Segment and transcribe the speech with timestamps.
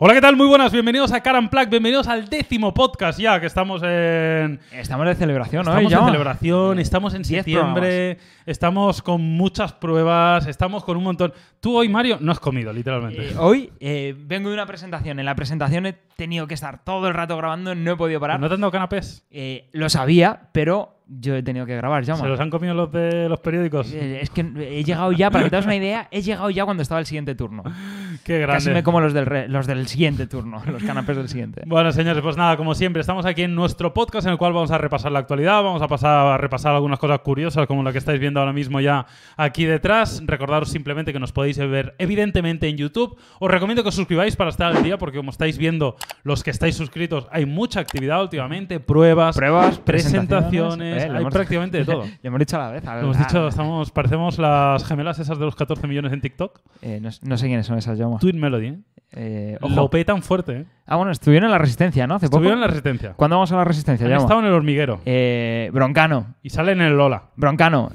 [0.00, 0.36] Hola, ¿qué tal?
[0.36, 4.60] Muy buenas, bienvenidos a Car Plug, bienvenidos al décimo podcast ya, que estamos en...
[4.70, 5.72] Estamos de celebración, ¿no?
[5.76, 11.32] Estamos en celebración, estamos en Diez septiembre, estamos con muchas pruebas, estamos con un montón...
[11.58, 13.30] Tú hoy, Mario, no has comido, literalmente.
[13.30, 15.18] Eh, hoy eh, vengo de una presentación.
[15.18, 18.40] En la presentación he tenido que estar todo el rato grabando, no he podido parar.
[18.40, 19.24] ¿No te han dado canapés?
[19.30, 22.16] Eh, lo sabía, pero yo he tenido que grabar, ya.
[22.16, 23.92] ¿Se los han comido los de los periódicos?
[23.94, 26.64] Eh, Es que he llegado ya, para que te hagas una idea, he llegado ya
[26.64, 27.62] cuando estaba el siguiente turno.
[28.24, 28.56] Qué grande.
[28.56, 31.62] Casi me como los del, re- los del siguiente turno, los canapés del siguiente.
[31.66, 34.72] Bueno, señores, pues nada, como siempre, estamos aquí en nuestro podcast en el cual vamos
[34.72, 37.98] a repasar la actualidad, vamos a pasar a repasar algunas cosas curiosas como la que
[37.98, 40.20] estáis viendo ahora mismo ya aquí detrás.
[40.26, 43.16] Recordaros simplemente que nos podéis ver evidentemente en YouTube.
[43.38, 46.50] Os recomiendo que os suscribáis para estar al día porque como estáis viendo, los que
[46.50, 51.84] estáis suscritos, hay mucha actividad últimamente, pruebas, Pruebas, presentaciones, presentaciones, eh, hay hemos- prácticamente de
[51.86, 52.04] todo.
[52.04, 52.86] Le hemos dicho a la vez.
[52.86, 56.60] a- hemos a- dicho, estamos, parecemos las gemelas esas de los 14 millones en TikTok.
[56.82, 58.18] eh, no, no sé quiénes son esas, Jaume.
[58.18, 58.78] Tweet Melody, ¿eh?
[59.12, 59.74] Eh, ojo.
[59.74, 60.66] Lo petan fuerte.
[60.86, 62.16] Ah, bueno, estuvieron en la Resistencia, ¿no?
[62.16, 62.36] Hace poco.
[62.36, 63.14] Estuvieron en la resistencia.
[63.14, 65.00] ¿Cuándo vamos a la Resistencia, Han estado en el hormiguero.
[65.06, 67.30] Eh, Broncano, Y salen en el Lola.
[67.36, 67.90] Broncano,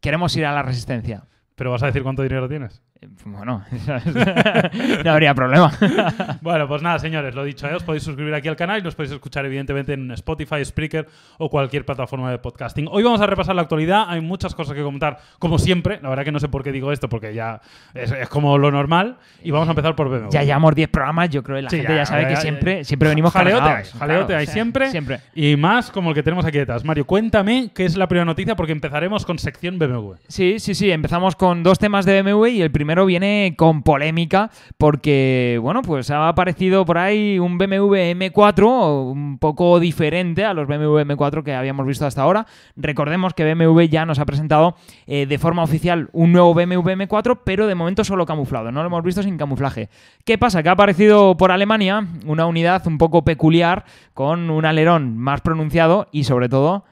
[0.00, 1.24] queremos ir a la Resistencia.
[1.54, 2.82] Pero vas a decir cuánto dinero tienes.
[3.06, 3.64] Eh, Bueno,
[5.04, 5.72] no habría problema.
[6.40, 7.74] Bueno, pues nada, señores, lo dicho, ¿eh?
[7.74, 11.06] os podéis suscribir aquí al canal y nos podéis escuchar evidentemente en Spotify, Spreaker
[11.38, 12.88] o cualquier plataforma de podcasting.
[12.90, 16.24] Hoy vamos a repasar la actualidad, hay muchas cosas que comentar, como siempre, la verdad
[16.24, 17.60] que no sé por qué digo esto, porque ya
[17.94, 20.28] es, es como lo normal, y vamos a empezar por BMW.
[20.30, 22.34] ya llevamos 10 programas, yo creo que la Sí, gente ya, ya, sabe ya, que
[22.34, 23.94] ya, siempre, siempre venimos Jaleote cargados.
[23.94, 24.90] hay, jaleote Claro, hay siempre.
[24.90, 25.20] Siempre.
[25.34, 26.84] Y más como el que tenemos aquí detrás.
[26.84, 30.14] Mario, cuéntame qué es la primera noticia, porque empezaremos con sección BMW.
[30.28, 30.90] Sí, sí, sí.
[30.90, 36.10] Empezamos con dos temas de BMW y el primero viene con polémica porque, bueno, pues
[36.10, 41.54] ha aparecido por ahí un BMW M4 un poco diferente a los BMW M4 que
[41.54, 42.46] habíamos visto hasta ahora.
[42.76, 47.40] Recordemos que BMW ya nos ha presentado eh, de forma oficial un nuevo BMW M4,
[47.44, 48.72] pero de momento solo camuflado.
[48.72, 49.90] No lo hemos visto sin camuflaje.
[50.24, 50.62] ¿Qué pasa?
[50.62, 56.08] Que ha aparecido por Alemania una unidad un poco peculiar con un alerón más pronunciado
[56.12, 56.84] y sobre todo...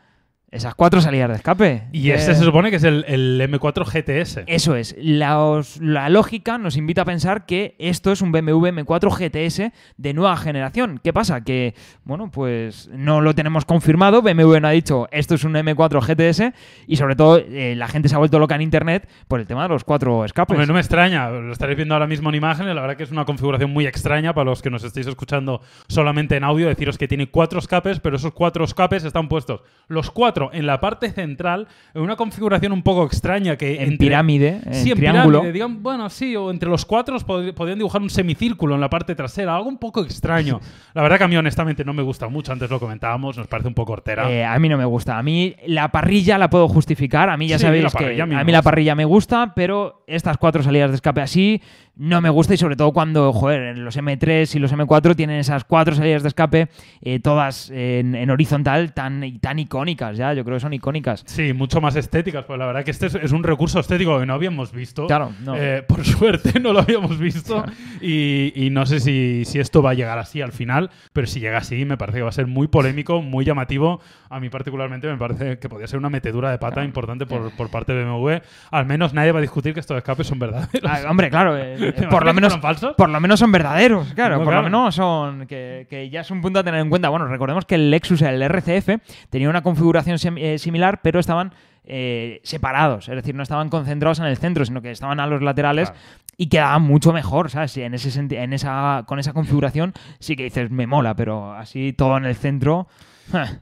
[0.55, 1.83] Esas cuatro salidas de escape.
[1.93, 4.45] Y Que- este se supone que es el, el M4 GTS.
[4.47, 4.95] eso es.
[4.99, 9.73] La, os- la lógica nos invita a pensar que esto es un BMW M4 GTS
[9.97, 11.01] de nueva generación.
[11.03, 11.43] ¿Qué pasa?
[11.43, 14.23] Que, bueno, pues no lo tenemos confirmado.
[14.23, 16.53] BMW no ha dicho esto es un M4 GTS
[16.87, 19.65] y sobre todo eh, la gente se ha vuelto loca en internet por el tema
[19.65, 20.55] de los cuatro escapes.
[20.55, 23.11] Hombre, no me extraña, lo estaréis viendo ahora mismo en imágenes, la verdad que es
[23.11, 27.09] una configuración muy extraña para los que nos estéis escuchando solamente en audio, deciros que
[27.09, 31.67] tiene cuatro escapes, pero esos cuatro escapes están puestos los cuatro en la parte central,
[31.95, 33.77] en una configuración un poco extraña que...
[33.77, 35.43] en entre- pirámide, en Sí, en triángulo.
[35.43, 39.15] pirámide, bueno, sí, o entre los cuatro pod- podrían dibujar un semicírculo en la parte
[39.15, 40.61] trasera, algo un poco extraño.
[40.95, 43.69] La verdad que a mí honestamente no me gusta mucho, antes lo comentábamos, nos parece
[43.69, 44.31] un poco hortera.
[44.31, 45.19] Eh, a mí no me gusta.
[45.19, 47.29] A mí la parrilla la puedo justificar.
[47.31, 49.53] A mí ya Sí, sabéis que a mí a me mí la parrilla me gusta,
[49.55, 51.63] pero estas cuatro salidas de escape así
[51.97, 55.63] no me gusta y sobre todo cuando, joder, los M3 y los M4 tienen esas
[55.65, 56.69] cuatro salidas de escape
[57.03, 60.34] eh, todas en, en horizontal tan, tan icónicas ya.
[60.35, 61.23] Yo creo que son icónicas.
[61.27, 64.27] Sí, mucho más estéticas, pues la verdad que este es, es un recurso estético que
[64.27, 65.07] no habíamos visto.
[65.07, 65.55] Claro, no.
[65.57, 67.65] Eh, por suerte no lo habíamos visto
[68.01, 71.41] y, y no sé si, si esto va a llegar así al final, pero si
[71.41, 74.01] llega así me parece que va a ser muy polémico, muy llamativo.
[74.31, 77.71] A mí particularmente me parece que podría ser una metedura de pata importante por, por
[77.71, 78.39] parte de BMW.
[78.71, 80.91] Al menos nadie va a discutir que estos escapes son verdaderos.
[80.91, 82.59] Ah, hombre, claro, eh, eh, ¿Te por lo menos
[82.97, 84.63] por lo menos son verdaderos, claro, No, por claro.
[84.63, 87.09] lo menos son que, que ya es un punto a tener en cuenta.
[87.09, 90.19] Bueno, recordemos que el Lexus, el RCF, tenía una configuración eh,
[90.59, 91.53] similar, pero estaban
[91.85, 95.43] eh, separados, es decir, no estaban concentrados en el centro, sino que estaban a los
[95.43, 96.05] laterales Claro.
[96.39, 97.77] y quedaban mucho mejor, ¿sabes?
[97.77, 102.17] En ese en esa con esa configuración sí que dices me mola, pero así todo
[102.17, 102.89] en el centro.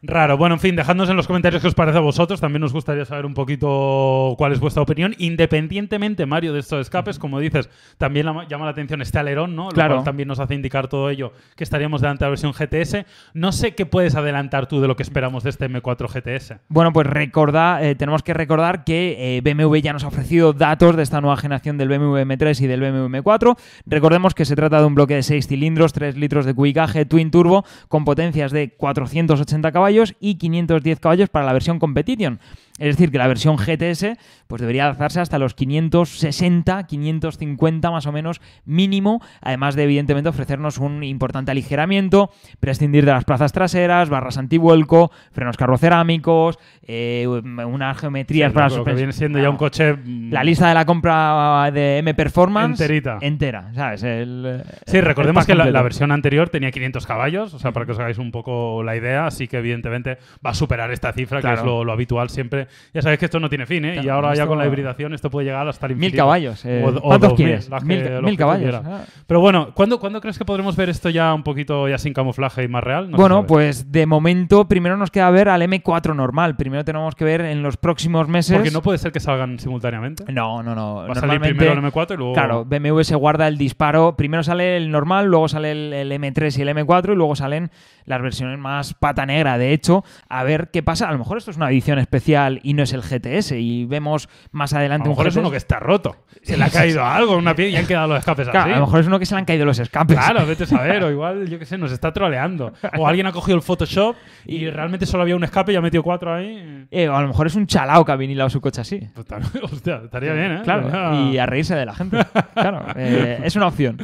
[0.03, 0.37] Raro.
[0.37, 2.41] Bueno, en fin, dejadnos en los comentarios qué os parece a vosotros.
[2.41, 5.15] También nos gustaría saber un poquito cuál es vuestra opinión.
[5.19, 7.69] Independientemente, Mario, de estos escapes, como dices,
[7.99, 9.65] también la- llama la atención este alerón, ¿no?
[9.65, 9.95] Lo Claro.
[9.97, 13.07] cual también nos hace indicar todo ello que estaríamos delante de la versión GTS.
[13.35, 16.59] No sé qué puedes adelantar tú de lo que esperamos de este M4 GTS.
[16.69, 20.97] Bueno, pues recordar, eh, tenemos que recordar que eh, BMW ya nos ha ofrecido datos
[20.97, 23.57] de esta nueva generación del BMW M3 y del BMW M4.
[23.87, 27.31] Recordemos que se trata de un bloque de 6 cilindros, 3 litros de cubicaje Twin
[27.31, 32.41] Turbo con potencias de 480 caballos y 510 caballos para la versión Competition.
[32.79, 34.17] Es decir, que la versión GTS
[34.47, 40.79] pues debería alzarse hasta los 560, 550 más o menos mínimo, además de evidentemente ofrecernos
[40.79, 48.51] un importante aligeramiento, prescindir de las plazas traseras, barras antivuelco, frenos carrocerámicos, eh, unas geometrías
[48.51, 49.97] Sí, para lo que viene siendo ya un coche.
[50.31, 53.19] La lista de la compra de M Performance Enterita.
[53.21, 54.03] entera, ¿sabes?
[54.03, 57.93] El, Sí, recordemos que la, la versión anterior tenía 500 caballos, o sea, para que
[57.93, 61.39] os hagáis un poco la idea, así así que evidentemente va a superar esta cifra,
[61.39, 61.59] que Claro.
[61.61, 62.69] es lo, lo habitual siempre.
[62.95, 63.97] Ya sabes que esto no tiene fin, ¿eh?
[63.97, 66.23] y Claro, ahora ya con la hibridación esto puede llegar hasta el Mil infinito.
[66.23, 66.65] caballos.
[66.65, 67.69] eh, O- o ¿Cuántos dos mil, quieres?
[67.69, 68.75] que- Mil, mil que tú caballos.
[68.85, 69.01] ah.
[69.27, 72.63] Pero bueno, ¿cuándo, ¿cuándo crees que podremos ver esto ya un poquito ya sin camuflaje
[72.63, 73.11] y más real?
[73.11, 76.57] No bueno, pues de momento primero nos queda ver al M4 normal.
[76.57, 78.57] Primero tenemos que ver en los próximos meses.
[78.57, 80.25] Porque no puede ser que salgan simultáneamente.
[80.33, 80.95] No, no, no.
[81.07, 82.33] Va a salir primero el M4 y luego...
[82.35, 84.17] Claro, BMW se guarda el disparo.
[84.17, 87.71] Primero sale el normal, luego sale el, el M3 y el M4 y luego salen
[88.05, 89.59] las versiones más pata negra.
[89.59, 91.09] De hecho, a ver qué pasa.
[91.09, 94.29] A lo mejor esto es una edición especial y no es el GTS y vemos
[94.53, 96.17] más A adelante lo un mejor es uno que está roto.
[96.43, 98.73] Se le ha caído algo una pieza y han quedado los escapes Claro, así.
[98.73, 100.17] a lo mejor es uno que se le han caído los escapes.
[100.17, 102.73] Claro, vete a saber, o igual, yo qué sé, nos está troleando.
[102.99, 106.03] O alguien ha cogido el Photoshop y realmente solo había un escape y ha metido
[106.03, 106.87] cuatro ahí.
[106.91, 109.01] Eh, o a lo mejor es un chalao que ha vinilado su coche así.
[109.15, 109.27] Pues
[109.63, 110.61] hostia, estaría bien, ¿eh?
[110.65, 112.19] Claro, y a reírse de la gente.
[112.55, 113.97] Claro, eh, es una opción.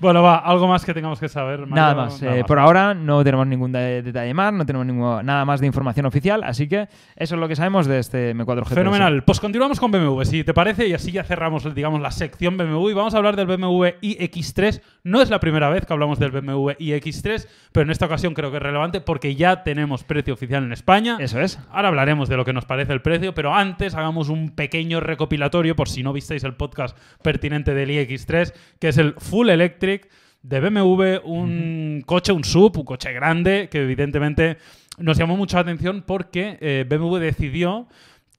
[0.00, 1.60] Bueno, va, algo más que tengamos que saber.
[1.60, 1.74] Mario?
[1.76, 2.20] Nada más.
[2.22, 5.66] Eh, por ahora no tenemos ningún de- detalle más, no tenemos ningún- nada más de
[5.66, 8.74] información oficial, así que eso es lo que sabemos de este M4 GTS.
[8.74, 9.22] Fenomenal.
[9.24, 12.90] Pues continuamos con BMW, si te parece, y así ya cerramos, digamos, la sección BMW
[12.90, 14.80] y vamos a hablar del BMW iX3.
[15.04, 18.50] No es la primera vez que hablamos del BMW iX3, pero en esta ocasión creo
[18.50, 21.16] que es relevante porque ya tenemos precio oficial en España.
[21.20, 21.58] Eso es.
[21.70, 25.76] Ahora hablaremos de lo que nos parece el precio, pero antes hagamos un pequeño recopilatorio,
[25.76, 30.08] por si no visteis el podcast pertinente del iX3, que es el Full Electric
[30.44, 34.58] de BMW, un coche, un sub, un coche grande, que evidentemente
[34.98, 37.88] nos llamó mucho la atención porque eh, BMW decidió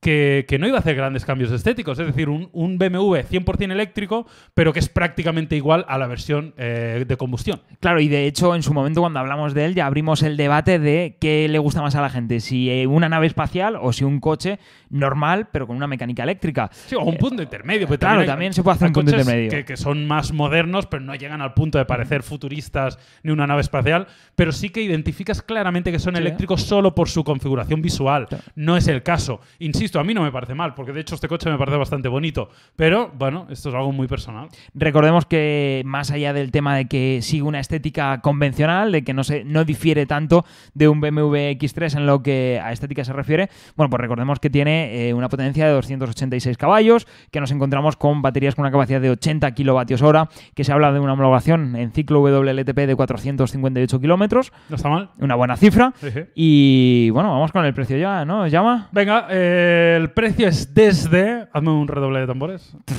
[0.05, 3.71] que, que no iba a hacer grandes cambios estéticos, es decir, un, un BMW 100%
[3.71, 7.61] eléctrico, pero que es prácticamente igual a la versión eh, de combustión.
[7.79, 10.77] Claro, y de hecho en su momento cuando hablamos de él ya abrimos el debate
[10.77, 14.03] de qué le gusta más a la gente, si eh, una nave espacial o si
[14.03, 14.59] un coche
[14.91, 16.69] normal pero con una mecánica eléctrica.
[16.71, 17.87] Sí, o un punto intermedio.
[17.87, 19.49] porque Eh, claro, hay- también se puede hacer un punto intermedio.
[19.49, 23.47] Que, que son más modernos, pero no llegan al punto de parecer futuristas ni una
[23.47, 24.07] nave espacial.
[24.35, 26.21] Pero sí que identificas claramente que son Sí.
[26.21, 28.27] eléctricos solo por su configuración visual.
[28.27, 28.43] Claro.
[28.55, 29.39] No es el caso.
[29.59, 32.07] Insisto, a mí no me parece mal, porque de hecho este coche me parece bastante
[32.07, 32.49] bonito.
[32.75, 34.49] Pero bueno, esto es algo muy personal.
[34.73, 39.23] Recordemos que más allá del tema de que sigue una estética convencional, de que no,
[39.23, 43.49] se, no difiere tanto de un BMW X3 en lo que a estética se refiere,
[43.75, 48.21] bueno, pues recordemos que tiene eh, una potencia de 286 caballos, que nos encontramos con
[48.21, 51.91] baterías con una capacidad de 80 kilovatios hora, que se habla de una homologación en
[51.91, 55.09] ciclo WLTP de 458 kilómetros, ¿No está mal?
[55.19, 55.93] una buena cifra.
[55.99, 56.21] Sí, sí.
[56.35, 58.47] Y bueno, vamos con el precio ya, ¿no?
[58.47, 58.89] ¿Llama?
[58.91, 61.47] Venga, eh, el precio es desde.
[61.53, 62.73] Hazme un redoble de tambores.
[62.85, 62.93] Te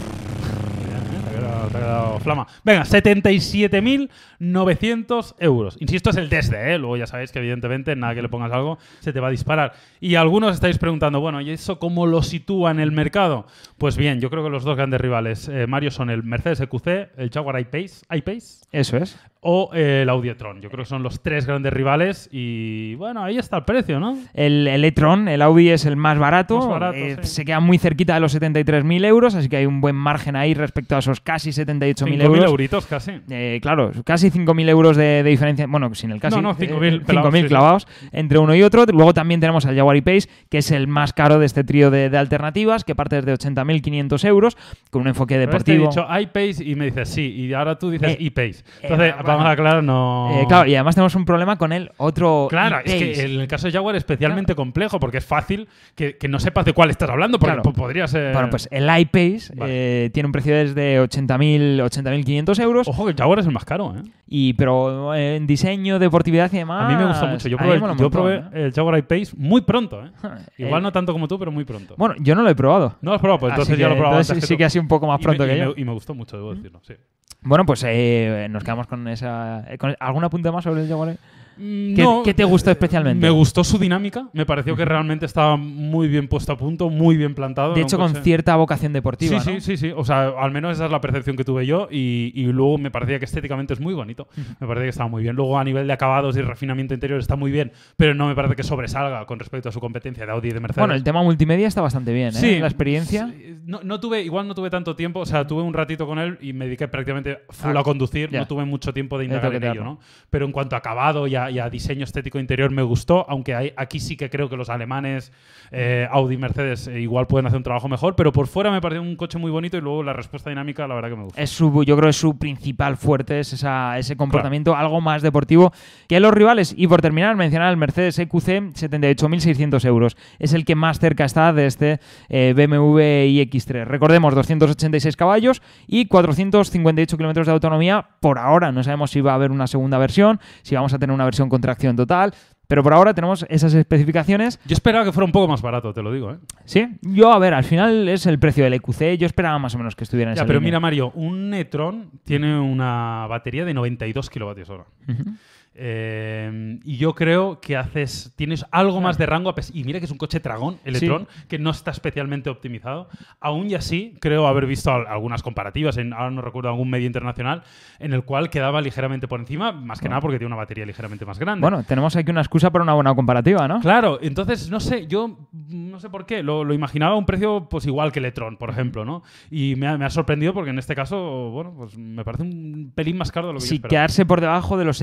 [1.41, 2.47] quedado- te ha quedado flama.
[2.65, 5.77] Venga, 77.900 euros.
[5.81, 6.79] Insisto, es el desde, ¿eh?
[6.79, 9.73] Luego ya sabéis que, evidentemente, nada que le pongas algo se te va a disparar.
[10.01, 13.47] Y algunos estáis preguntando, bueno, ¿y eso cómo lo sitúa en el mercado?
[13.79, 16.87] Pues bien, yo creo que los dos grandes rivales, eh, Mario, son el Mercedes EQC,
[17.17, 19.19] el Jaguar I-Pace, I-Pace Eso es.
[19.41, 20.61] o eh, el Audi e-tron.
[20.61, 24.17] Yo creo que son los tres grandes rivales y, bueno, ahí está el precio, ¿no?
[24.35, 27.29] El Electron, el Audi es el más barato, Más barato, eh, sí.
[27.29, 30.55] se queda muy cerquita de los 73.000 euros, así que hay un buen margen ahí
[30.55, 32.45] respecto a esos casi 78.000 5.000 euros.
[32.51, 33.13] euritos casi.
[33.31, 36.37] Eh, claro, casi 5.000 euros de, de diferencia, bueno, sin el casi.
[36.37, 37.49] No, no, 5.000 eh, pelados, 5.000 sí, sí.
[37.49, 38.85] clavados entre uno y otro.
[38.87, 42.11] Luego también tenemos al Jaguar I-Pace, que es el más caro de este trío de,
[42.11, 44.57] de alternativas, que parte desde 80.500 euros,
[44.91, 45.89] con un enfoque este he deportivo.
[45.89, 48.51] dicho iPace y me dices sí, y ahora tú dices ePace.
[48.61, 49.29] eh, Entonces, bueno.
[49.29, 50.45] vamos a aclarar, no.
[50.49, 52.47] Claro, y además tenemos un problema con el otro.
[52.49, 53.13] Claro, es I-Pace.
[53.13, 56.39] que en el caso de Jaguar es especialmente complejo porque es fácil que, que no
[56.41, 57.63] sepas de cuál estás hablando, porque Claro.
[57.63, 58.33] po- podría ser.
[58.33, 60.11] Bueno, pues el iPace Vale.
[60.11, 63.95] tiene un precio desde 80.000 80.500 euros, Ojo que el Jaguar es el más caro,
[63.97, 64.03] ¿eh?
[64.27, 66.85] y, pero eh, en diseño, deportividad y demás.
[66.85, 67.49] A mí me gusta mucho.
[67.49, 68.43] Yo probé, yo ¿eh?
[68.67, 70.11] el Jaguar I-Pace muy pronto, ¿eh?
[70.59, 71.95] Igual Eh, no tanto como tú, pero muy pronto.
[71.97, 72.97] Bueno, yo no lo he probado.
[73.01, 74.71] no lo has probado, pues entonces ya lo he probado entonces antes sí que ha
[74.71, 75.75] sido un poco más Y pronto me, que y yo.
[75.75, 76.95] me- y me gustó mucho, debo decirlo, sí.
[77.43, 79.65] Bueno, pues eh, nos quedamos con esa.
[79.79, 81.17] con- ¿Algún apunte más sobre el Jaguar?
[81.57, 83.21] Mm, ¿Qué, no, qué te gustó especialmente?
[83.25, 87.17] Me gustó su dinámica, me pareció que realmente estaba muy bien puesto a punto, muy
[87.17, 87.75] bien plantado.
[87.75, 89.41] de hecho, con cierta vocación deportiva.
[89.41, 89.61] Sí, ¿no?
[89.61, 89.93] sí, sí, sí.
[89.97, 92.91] O sea, al menos esa es la percepción que tuve yo y, y luego me
[92.91, 94.29] parecía que estéticamente es muy bonito.
[94.61, 95.35] Me parece que estaba muy bien.
[95.37, 98.55] Luego a nivel de acabados y refinamiento interior está muy bien, pero no me parece
[98.57, 100.83] que sobresalga con respecto a su competencia de Audi y de Mercedes.
[100.83, 102.33] Bueno, el tema multimedia está bastante bien, ¿eh?
[102.33, 103.29] Sí, La experiencia.
[103.37, 106.19] sí, No, no tuve, igual no tuve tanto tiempo, o sea, tuve un ratito con
[106.19, 108.41] él y me dediqué prácticamente full Ah, a conducir, ya.
[108.41, 109.85] no tuve mucho tiempo de indagar en ello.
[109.85, 109.99] ¿no?
[110.31, 113.55] Pero en cuanto a acabado y a, y a diseño estético interior me gustó, aunque
[113.55, 115.33] hay- aquí sí que creo que los alemanes,
[115.73, 118.81] eh, Audi y Mercedes, eh, igual pueden hacer un trabajo mejor, pero por fuera me
[118.81, 121.41] pareció un coche muy bonito y luego la respuesta dinámica, la verdad que me gustó.
[121.41, 125.73] Es su, yo creo que su principal fuerte es esa- ese comportamiento algo más deportivo
[126.09, 126.75] que los rivales.
[126.77, 130.17] Y por terminar, mencionar el Mercedes EQC 78.600 euros.
[130.39, 133.85] Es el que más cerca está de este eh, BMW iX3.
[133.85, 138.73] Recordemos, 286 caballos y 458 kilómetros de autonomía por ahora.
[138.73, 141.36] No sabemos si va a haber una segunda versión, si vamos a tener una versión
[141.49, 142.33] con tracción total.
[142.69, 144.59] Pero por ahora tenemos esas especificaciones.
[144.67, 146.39] Yo esperaba que fuera un poco más barato, te lo digo, ¿eh?
[146.65, 149.17] Sí, yo a ver, al final es el precio del EQC.
[149.19, 150.71] Yo esperaba más o menos que estuviera en Ya, esa pero línea.
[150.71, 154.85] mira, Mario, un Netron tiene una batería de 92 kilovatios hora.
[155.09, 155.31] Ujú.
[155.79, 159.55] Eh, y yo creo que haces tienes algo más de rango.
[159.73, 163.09] Y mira que es un coche Tragón, Electron, que no está especialmente optimizado.
[163.41, 167.07] Aún y así, creo haber visto al- algunas comparativas, en, ahora no recuerdo algún medio
[167.07, 167.63] internacional,
[167.99, 171.25] en el cual quedaba ligeramente por encima, más que nada porque tiene una batería ligeramente
[171.25, 171.61] más grande.
[171.61, 173.81] Bueno, tenemos aquí una excusa para una buena comparativa, ¿no?
[173.81, 177.69] Claro, entonces, no sé, yo no sé por qué, lo, lo imaginaba a un precio
[177.69, 179.23] pues igual que Electron, por ejemplo, ¿no?
[179.51, 182.93] Y me ha, me ha sorprendido porque en este caso, bueno, pues me parece un
[182.95, 185.01] pelín más caro de lo que Sí, quedarse por debajo de los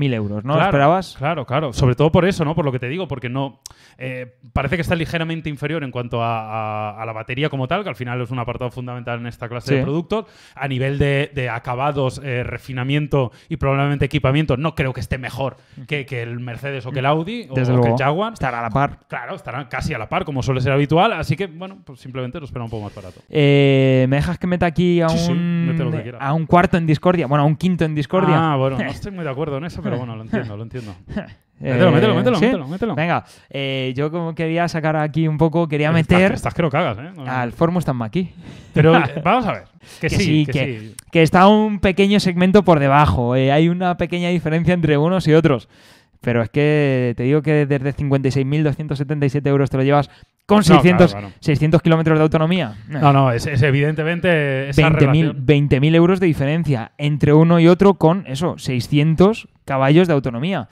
[0.00, 0.52] 75.000 euros, ¿no?
[0.52, 1.14] ¿Lo Claro, esperabas?
[1.18, 1.72] Claro, claro.
[1.72, 2.54] Sobre todo por eso, ¿no?
[2.54, 3.60] Por lo que te digo, porque no.
[3.98, 6.40] eh, parece que está ligeramente inferior en cuanto a,
[6.96, 9.48] a- a la batería como tal, que al final es un apartado fundamental en esta
[9.48, 9.74] clase Sí.
[9.76, 10.24] de productos.
[10.54, 15.56] A nivel de, de acabados, eh, refinamiento y probablemente equipamiento, no creo que esté mejor
[15.86, 17.96] que, que el Mercedes o que el Audi o, Desde o que luego.
[17.96, 18.32] el Jaguar.
[18.32, 19.00] Estará a la par.
[19.08, 21.12] Claro, estarán casi a la par, como suele ser habitual.
[21.12, 23.20] Así que, bueno, pues simplemente lo espero un poco más barato.
[23.28, 26.20] Eh, ¿Me dejas que meta aquí a Sí, sí, un, que quieras.
[26.22, 27.26] a un cuarto en discordia?
[27.26, 28.52] Bueno, a un quinto en discordia.
[28.52, 30.94] Ah, bueno, no estoy muy de acuerdo en eso, pero bueno, lo entiendo, lo entiendo.
[31.62, 32.44] Eh, Mételo, mételo, mételo, ¿sí?
[32.46, 32.94] mételo, mételo.
[32.94, 36.96] Venga, eh, yo como quería sacar aquí un poco, quería meter Estás, que lo cagas,
[36.96, 37.10] ¿eh?
[37.14, 38.32] No, al Ford Mustang Mach-E.
[38.72, 39.64] Pero eh, vamos a ver.
[40.00, 40.94] Que, Que sí, sí, que, que- sí.
[41.12, 43.36] que está un pequeño segmento por debajo.
[43.36, 45.68] eh, hay una pequeña diferencia entre unos y otros.
[46.22, 50.08] Pero es que te digo que desde 56.277 euros te lo llevas
[50.46, 51.36] con No, 600, claro, claro.
[51.40, 52.74] 600 kilómetros de autonomía.
[52.88, 55.46] No, no, es, es evidentemente esa 20.000 relación.
[55.46, 60.68] 20.000 euros de diferencia entre uno y otro con eso, 600 caballos de autonomía.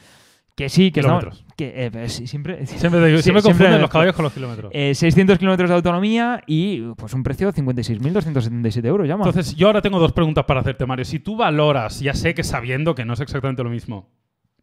[0.56, 1.54] Que sí, que estamos- Kilómetros.
[1.56, 4.72] que, eh, pues, siempre, Siempre, sí, siempre confunden los caballos con los kilómetros.
[4.74, 9.24] eh, 600 kilómetros de autonomía y pues un precio de 56.277 euros, llama.
[9.24, 11.04] Entonces, yo ahora tengo dos preguntas para hacerte, Mario.
[11.04, 14.10] Si tú valoras, ya sé que sabiendo que no es exactamente lo mismo,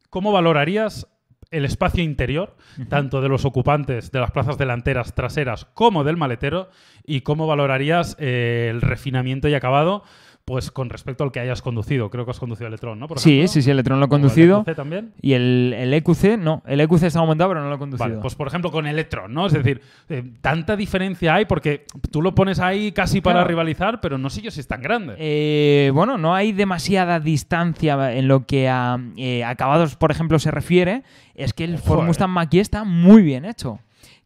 [0.10, 1.08] ¿cómo valorarías
[1.52, 2.58] el espacio interior,
[2.90, 6.70] tanto de los ocupantes de las plazas delanteras, traseras, como del maletero?
[7.06, 10.04] ¿Y cómo valorarías eh, el refinamiento y acabado?
[10.48, 12.12] Pues con respecto al que hayas conducido.
[12.12, 13.08] Creo que has conducido Electron, ¿no?
[13.08, 13.48] Por sí, ejemplo.
[13.52, 14.62] sí, sí, el Electron lo he ¿O el conducido.
[14.62, 15.12] EQC también?
[15.20, 16.62] Y el, el EQC, no.
[16.68, 18.08] El EQC está aumentado, pero no lo he conducido.
[18.08, 19.48] Vale, pues por ejemplo con Electron, ¿no?
[19.48, 24.20] Es decir, eh, tanta diferencia hay porque tú lo pones ahí casi para rivalizar, pero
[24.20, 25.16] no sé yo si es tan grande.
[25.18, 30.52] Eh, bueno, no hay demasiada distancia en lo que a eh, acabados, por ejemplo, se
[30.52, 31.02] refiere.
[31.34, 32.06] Es que el Ford.
[32.06, 33.80] Mustang Mach-E está muy bien hecho.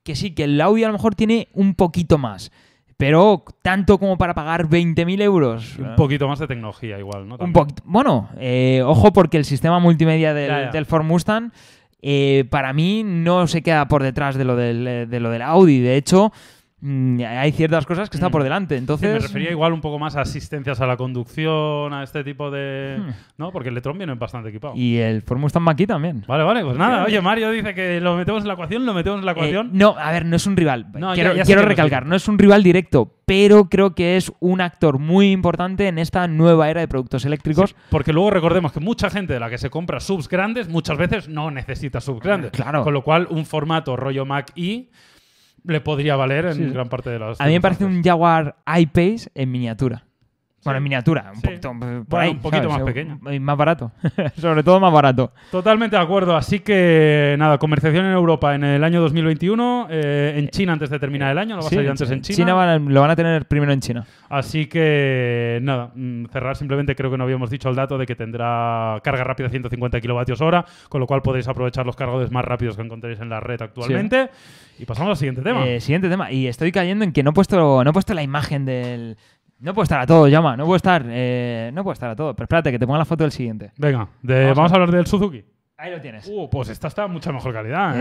[0.04, 2.52] Que sí, que el Audi a lo mejor tiene un poquito más.
[3.00, 5.78] Pero tanto como para pagar 20.000 euros.
[5.80, 7.38] un poquito más de tecnología igual, ¿no?
[7.40, 7.82] Un poquito.
[7.86, 10.72] Bueno, eh, ojo porque el sistema multimedia del, Ya, ya.
[10.72, 11.52] del Ford Mustang
[12.02, 15.44] eh, para mí no se queda por detrás de lo del, eh, de lo del
[15.44, 15.80] Audi.
[15.80, 16.34] De hecho,
[16.82, 18.32] hay ciertas cosas que están Mm.
[18.32, 18.76] por delante.
[18.76, 22.24] Sí, Entonces, me refería igual un poco más a asistencias a la conducción, a este
[22.24, 22.98] tipo de...
[23.00, 23.10] Hmm.
[23.38, 23.52] ¿No?
[23.52, 24.74] Porque el Electron viene bastante equipado.
[24.76, 26.24] y el Ford Mustang Mach-E también.
[26.28, 27.04] Vale, vale, pues nada.
[27.06, 29.70] Oye, Mario dice que lo metemos en la ecuación, lo metemos en la Eh, ecuación.
[29.74, 30.88] no, a ver, no es un rival.
[30.94, 34.62] No, quiero ya- ya recalcar, no es un rival directo, pero creo que es un
[34.62, 37.72] actor muy importante en esta nueva era de productos eléctricos.
[37.72, 40.98] Sí, porque luego recordemos que mucha gente de la que se compra subs grandes muchas
[40.98, 42.52] veces no necesita subs grandes.
[42.52, 42.84] Claro.
[42.84, 44.90] Con lo cual, un formato rollo Mac E
[45.70, 46.66] le podría valer en Sí.
[46.72, 47.40] gran parte de las.
[47.40, 48.04] A mí me parece un.
[48.04, 50.04] Jaguar I-Pace en miniatura.
[50.64, 51.48] Bueno, en miniatura, un Sí.
[51.48, 52.78] poquito por Bueno, ahí, un poquito ¿sabes?
[52.78, 53.20] más pequeño.
[53.32, 53.92] Y más barato.
[54.38, 55.32] Sobre todo más barato.
[55.52, 56.36] Totalmente de acuerdo.
[56.36, 61.00] Así que, nada, comercialización en Europa en el año 2021, eh, en China antes de
[61.00, 62.54] terminar el año, no va a Sí, salir antes en China.
[62.54, 64.06] van a- lo van a tener primero en China.
[64.28, 68.16] Así que, nada, mm, cerrar simplemente creo que no habíamos dicho el dato de que
[68.16, 72.76] tendrá carga rápida 150 kilovatios hora, con lo cual podréis aprovechar los cargadores más rápidos
[72.76, 74.30] que encontréis en la red actualmente.
[74.78, 75.66] Y pasamos al siguiente tema.
[75.68, 76.32] Eh, siguiente tema.
[76.32, 79.18] Y estoy cayendo en que no he puesto, no he puesto la imagen del.
[79.60, 80.56] No puedo estar a todo, llama.
[80.56, 81.04] No puedo estar.
[81.08, 82.34] eh, no puedo estar a todo.
[82.34, 83.72] Pero espérate, que te ponga la foto del siguiente.
[83.78, 85.44] Venga, de- Vamos vamos, a- a hablar del Suzuki.
[85.78, 86.28] Ahí lo tienes.
[86.30, 88.00] Uh, pues esta está mucha mejor calidad, ¿eh?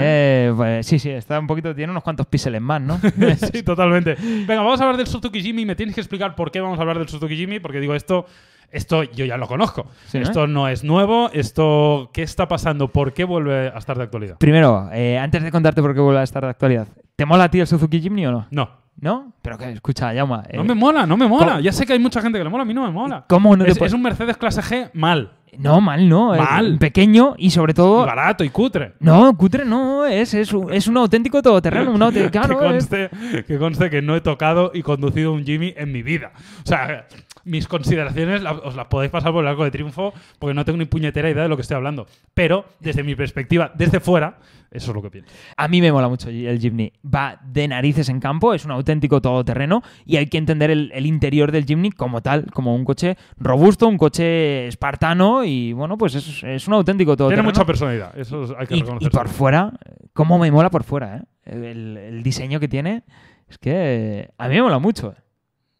[0.49, 1.73] Eh, pues, sí, sí, está un poquito.
[1.75, 2.99] Tiene unos cuantos píxeles más, ¿no?
[3.53, 4.17] sí, totalmente.
[4.21, 5.65] Venga, vamos a hablar del Suzuki Jimmy.
[5.65, 8.27] Me tienes que explicar por qué vamos a hablar del Suzuki Jimmy, porque digo, esto,
[8.73, 9.87] esto yo ya lo conozco.
[10.07, 10.25] Sí, ¿no?
[10.25, 11.31] esto no es nuevo.
[11.33, 12.89] Esto, ¿qué está pasando?
[12.89, 14.39] ¿Por qué vuelve a estar de actualidad?
[14.39, 17.49] Primero, eh, antes de contarte por qué vuelve a estar de actualidad, ¿te mola a
[17.51, 18.47] ti el Suzuki Jimny o no?
[18.51, 18.71] No.
[19.01, 19.33] ¿No?
[19.43, 20.43] Pero que, escucha, llama.
[20.49, 21.47] eh, No me mola, no me mola.
[21.47, 23.25] ¿cómo- Ya sé que hay mucha gente que le mola, a mí no me mola.
[23.29, 26.35] ¿Cómo no te es, un Mercedes clase G mal, No, mal, no.
[26.35, 26.79] Mal.
[26.79, 28.05] pequeño y sobre todo.
[28.05, 28.95] barato y cutre.
[29.01, 31.93] No, cutre no, es, es, un, es un auténtico todoterreno.
[31.93, 33.09] Un auténtico, claro, conste,
[33.47, 36.33] que conste que no he tocado y conducido un Jimmy en mi vida.
[36.65, 37.07] O sea,
[37.49, 40.79] mis consideraciones la- os las podéis pasar por el arco de triunfo porque no tengo
[40.79, 42.07] ni puñetera idea de lo que estoy hablando.
[42.35, 44.39] Pero desde mi perspectiva, desde fuera,
[44.71, 45.33] eso es lo que pienso.
[45.57, 46.93] A mí me mola mucho el Jimny.
[47.05, 51.07] Va de narices en campo, es un auténtico todoterreno y hay que entender el, el
[51.07, 56.15] interior del Jimny como tal, como un coche robusto, un coche espartano y bueno, pues
[56.17, 57.49] es, es un auténtico Tiene todoterreno.
[57.49, 59.19] mucha personalidad, eso es- hay que y, y reconocerlo.
[59.19, 59.73] por fuera,
[60.13, 61.23] cómo me mola por fuera, ¿eh?
[61.45, 63.05] El, el diseño que tiene
[63.49, 65.15] es que a mí me mola mucho.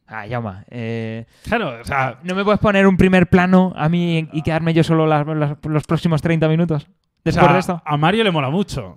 [0.09, 4.29] Ah, Yauma, eh, Claro, o sea, ¿no me puedes poner un primer plano a mí
[4.33, 6.91] y quedarme yo solo las- las- los próximos 30 minutos o
[7.25, 7.83] después sea, de esto?
[7.85, 8.97] a Mario le mola mucho.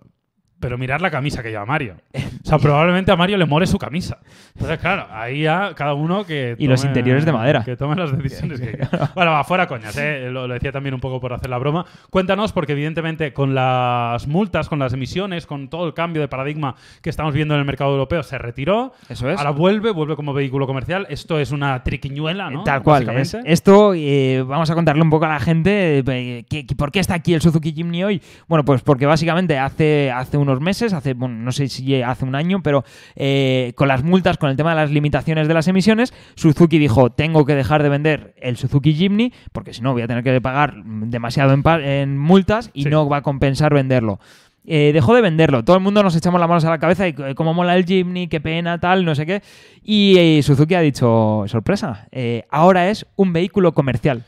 [0.62, 1.96] Pero mirar la camisa que lleva Mario.
[2.44, 4.18] O sea, probablemente a Mario le mole su camisa.
[4.56, 6.56] Entonces, claro, ahí ya cada uno que.
[6.58, 7.64] Y los interiores de madera.
[7.64, 9.12] Que tome las decisiones que quiera.
[9.14, 10.28] Bueno, va, fuera coñas, ¿eh?
[10.32, 11.86] lo, lo decía también un poco por hacer la broma.
[12.10, 16.76] Cuéntanos, porque evidentemente con las multas, con las emisiones, con todo el cambio de paradigma
[17.04, 18.92] que estamos viendo en el mercado europeo, se retiró.
[19.08, 19.38] Eso es.
[19.38, 21.06] Ahora vuelve, vuelve como vehículo comercial.
[21.10, 22.64] Esto es una triquiñuela, ¿no?
[22.64, 23.08] Tal cual.
[23.18, 26.92] Es- esto eh, vamos a contarle un poco a la gente eh, que- que- por
[26.92, 28.22] qué está aquí el Suzuki Jimny hoy.
[28.48, 32.36] Bueno, pues porque básicamente hace, hace unos meses, hace bueno, no sé si hace un
[32.36, 32.84] año, pero
[33.16, 37.12] eh, con las multas, con el tema de las limitaciones de las emisiones, Suzuki dijo
[37.12, 40.42] tengo que dejar de vender el Suzuki Jimny porque si no voy a tener que
[40.42, 42.90] pagar demasiado en, multas y Sí.
[42.90, 44.20] no va a compensar venderlo.
[44.66, 45.64] Eh, dejó de venderlo.
[45.64, 47.86] Todo el mundo nos echamos las manos a la cabeza y eh, cómo mola el
[47.86, 49.42] Jimny, qué pena, tal, no sé qué.
[49.84, 52.08] Y eh, Suzuki ha dicho, sorpresa,
[52.50, 54.24] ahora es un vehículo comercial.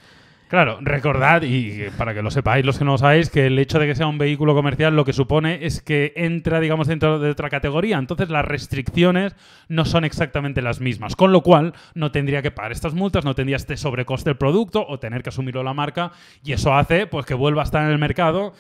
[0.53, 3.79] Claro, recordad, y para que lo sepáis los que no lo sabéis, que el hecho
[3.79, 7.31] de que sea un vehículo comercial lo que supone es que entra, digamos, dentro de
[7.31, 7.97] otra categoría.
[7.97, 9.35] Entonces las restricciones
[9.67, 11.15] no son exactamente las mismas.
[11.15, 14.85] Con lo cual, no tendría que pagar estas multas, no tendría este sobrecoste del producto
[14.87, 16.11] o tener que asumirlo la marca.
[16.43, 18.53] Y eso hace pues que vuelva a estar en el mercado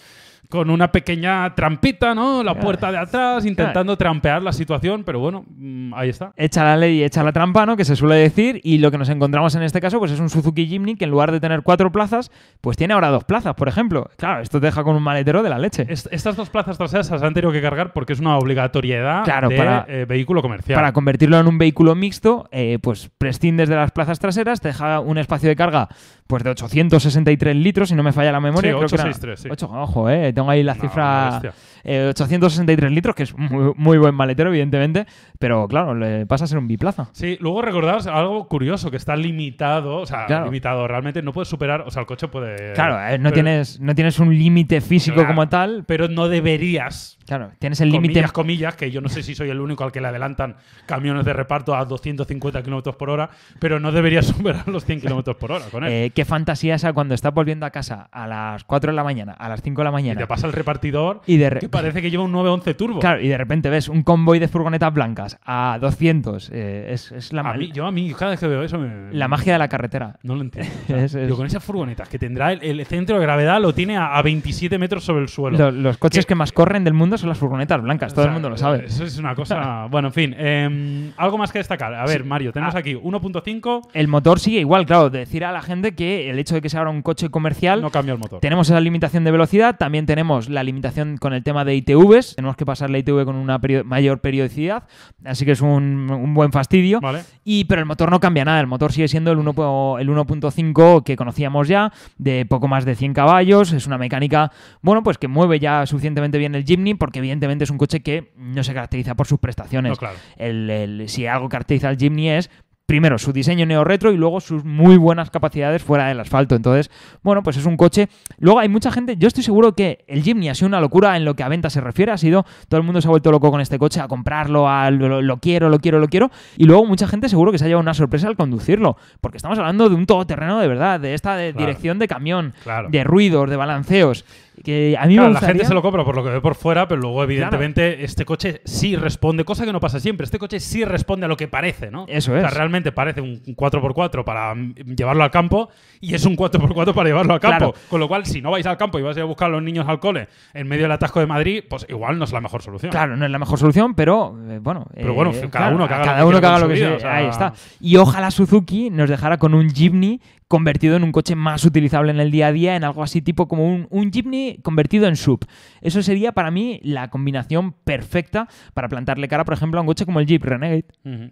[0.49, 2.43] con una pequeña trampita, ¿no?
[2.43, 6.31] La puerta de atrás, intentando trampear la situación, pero bueno, mm, ahí está.
[6.37, 7.75] Echa la ley y echa la trampa, ¿no?
[7.75, 8.61] Que se suele decir.
[8.63, 11.11] Y lo que nos encontramos en este caso, pues es un Suzuki Jimny que en
[11.11, 12.31] lugar de tener cuatro plazas,
[12.61, 14.09] pues tiene ahora dos plazas, por ejemplo.
[14.17, 15.85] Claro, esto te deja con un maletero de la leche.
[15.89, 19.23] Est- estas dos plazas traseras se las han tenido que cargar porque es una obligatoriedad
[19.23, 20.75] Claro, de para- eh, vehículo comercial.
[20.75, 24.99] Para convertirlo en un vehículo mixto, eh, pues prescindes de las plazas traseras, te deja
[24.99, 25.89] un espacio de carga
[26.27, 28.71] pues de 863 litros, si no me falla la memoria.
[28.71, 29.49] Sí, creo que era- 863, sí.
[29.51, 31.29] Ocho- ojo, eh, tengo ahí la No, cifra.
[31.41, 31.53] bestia.
[31.83, 35.05] Eh, 863 litros, que es muy, muy buen maletero, evidentemente,
[35.39, 37.09] pero claro, le pasa a ser un biplaza.
[37.13, 40.45] Sí, luego recordaros algo curioso, que está limitado, o sea, Claro.
[40.45, 42.73] limitado, realmente no puedes superar, o sea, el coche puede...
[42.73, 45.83] Claro, eh, no, pero- tienes, no tienes un límite físico Claro, como tal.
[45.87, 48.13] Pero no deberías, Claro, tienes el límite.
[48.13, 50.55] comillas, comillas, que yo no sé si soy el único al que le adelantan
[50.85, 53.29] camiones de reparto a 250 kilómetros por hora,
[53.59, 55.91] pero no deberías superar los 100 kilómetros por hora con él.
[55.91, 59.33] Eh, qué fantasía esa cuando estás volviendo a casa a las 4 de la mañana,
[59.33, 60.19] a las 5 de la y mañana.
[60.21, 62.99] te pasa el repartidor Y de re- que parece que lleva un 911 turbo.
[62.99, 66.49] Claro, y de repente ves un convoy de furgonetas blancas a 200.
[66.53, 68.77] eh, es, es la, a ma- mí, yo a mí, cada vez que veo eso
[68.77, 69.13] me...
[69.13, 70.17] la magia de la carretera.
[70.23, 70.71] No lo entiendo.
[70.83, 73.59] O sea, Es- es- digo, con esas furgonetas que tendrá el, el centro de gravedad
[73.61, 75.57] lo tiene a, a 27 metros sobre el suelo.
[75.57, 78.31] Lo- los coches Que- que más corren del mundo son las furgonetas blancas, todo el
[78.31, 78.85] mundo lo sabe.
[78.85, 79.87] Eso es una cosa.
[79.89, 80.35] bueno, en fin.
[80.37, 81.93] eh, algo más que destacar.
[81.93, 82.27] A ver, Sí.
[82.27, 82.79] Mario, tenemos Ah.
[82.79, 85.09] aquí 1.5, El motor sigue igual, claro.
[85.09, 87.89] Decir a la gente que el hecho de que sea ahora un coche comercial no
[87.89, 88.39] cambia el motor.
[88.39, 92.55] Tenemos esa limitación de velocidad, también tenemos la limitación con el tema de ITVs, tenemos
[92.55, 94.83] que pasar la ITV con una perio- mayor periodicidad,
[95.25, 96.99] así que es un, un buen fastidio.
[97.01, 97.21] Vale.
[97.43, 100.09] Y, pero el motor no cambia nada, el motor sigue siendo el 1 po- el
[100.09, 105.17] 1.5 que conocíamos ya, de poco más de 100 caballos, es una mecánica, bueno, pues
[105.17, 108.73] que mueve ya suficientemente bien el Jimny, porque evidentemente es un coche que no se
[108.73, 109.91] caracteriza por sus prestaciones.
[109.91, 110.15] No, claro.
[110.37, 112.49] El- el- si algo caracteriza al Jimny es
[112.85, 116.55] primero su diseño neo-retro y luego sus muy buenas capacidades fuera del asfalto.
[116.55, 116.91] Entonces,
[117.23, 118.09] bueno, pues es un coche.
[118.39, 121.23] Luego hay mucha gente, yo estoy seguro que el Jimny ha sido una locura en
[121.25, 123.49] lo que a venta se refiere, ha sido, todo el mundo se ha vuelto loco
[123.51, 126.85] con este coche, a comprarlo, a lo, lo quiero, lo quiero, lo quiero, y luego
[126.85, 129.95] mucha gente seguro que se ha llevado una sorpresa al conducirlo, porque estamos hablando de
[129.95, 131.65] un todoterreno de verdad, de esta de Claro.
[131.67, 132.89] dirección de camión, Claro.
[132.89, 134.25] de ruidos, de balanceos,
[134.63, 136.55] que a mí Claro, me la gente se lo compra por lo que ve por
[136.55, 140.25] fuera, pero luego, evidentemente, este coche sí responde, cosa que no pasa siempre.
[140.25, 142.05] Este coche sí responde a lo que parece, ¿no?
[142.07, 142.53] Eso O sea, es.
[142.53, 144.53] realmente parece un 4x4 para
[144.95, 145.69] llevarlo al campo
[146.01, 147.57] y es un 4x4 para llevarlo al campo.
[147.71, 147.73] Claro.
[147.89, 149.87] Con lo cual, si no vais al campo y vais a buscar a los niños
[149.87, 152.91] al cole en medio del atasco de Madrid, pues igual no es la mejor solución.
[152.91, 154.85] Claro, no es la mejor solución, pero eh, bueno.
[154.93, 156.95] Pero bueno, eh, cada uno que haga cada uno que haga lo que vida, se-
[156.95, 157.53] o sea- Ahí está.
[157.79, 162.19] Y ojalá Suzuki nos dejara con un Jimny convertido en un coche más utilizable en
[162.19, 165.45] el día a día, en algo así tipo como un, un Jimny convertido en sub.
[165.81, 170.05] Eso sería para mí la combinación perfecta para plantarle cara, por ejemplo, a un coche
[170.05, 170.85] como el Jeep Renegade.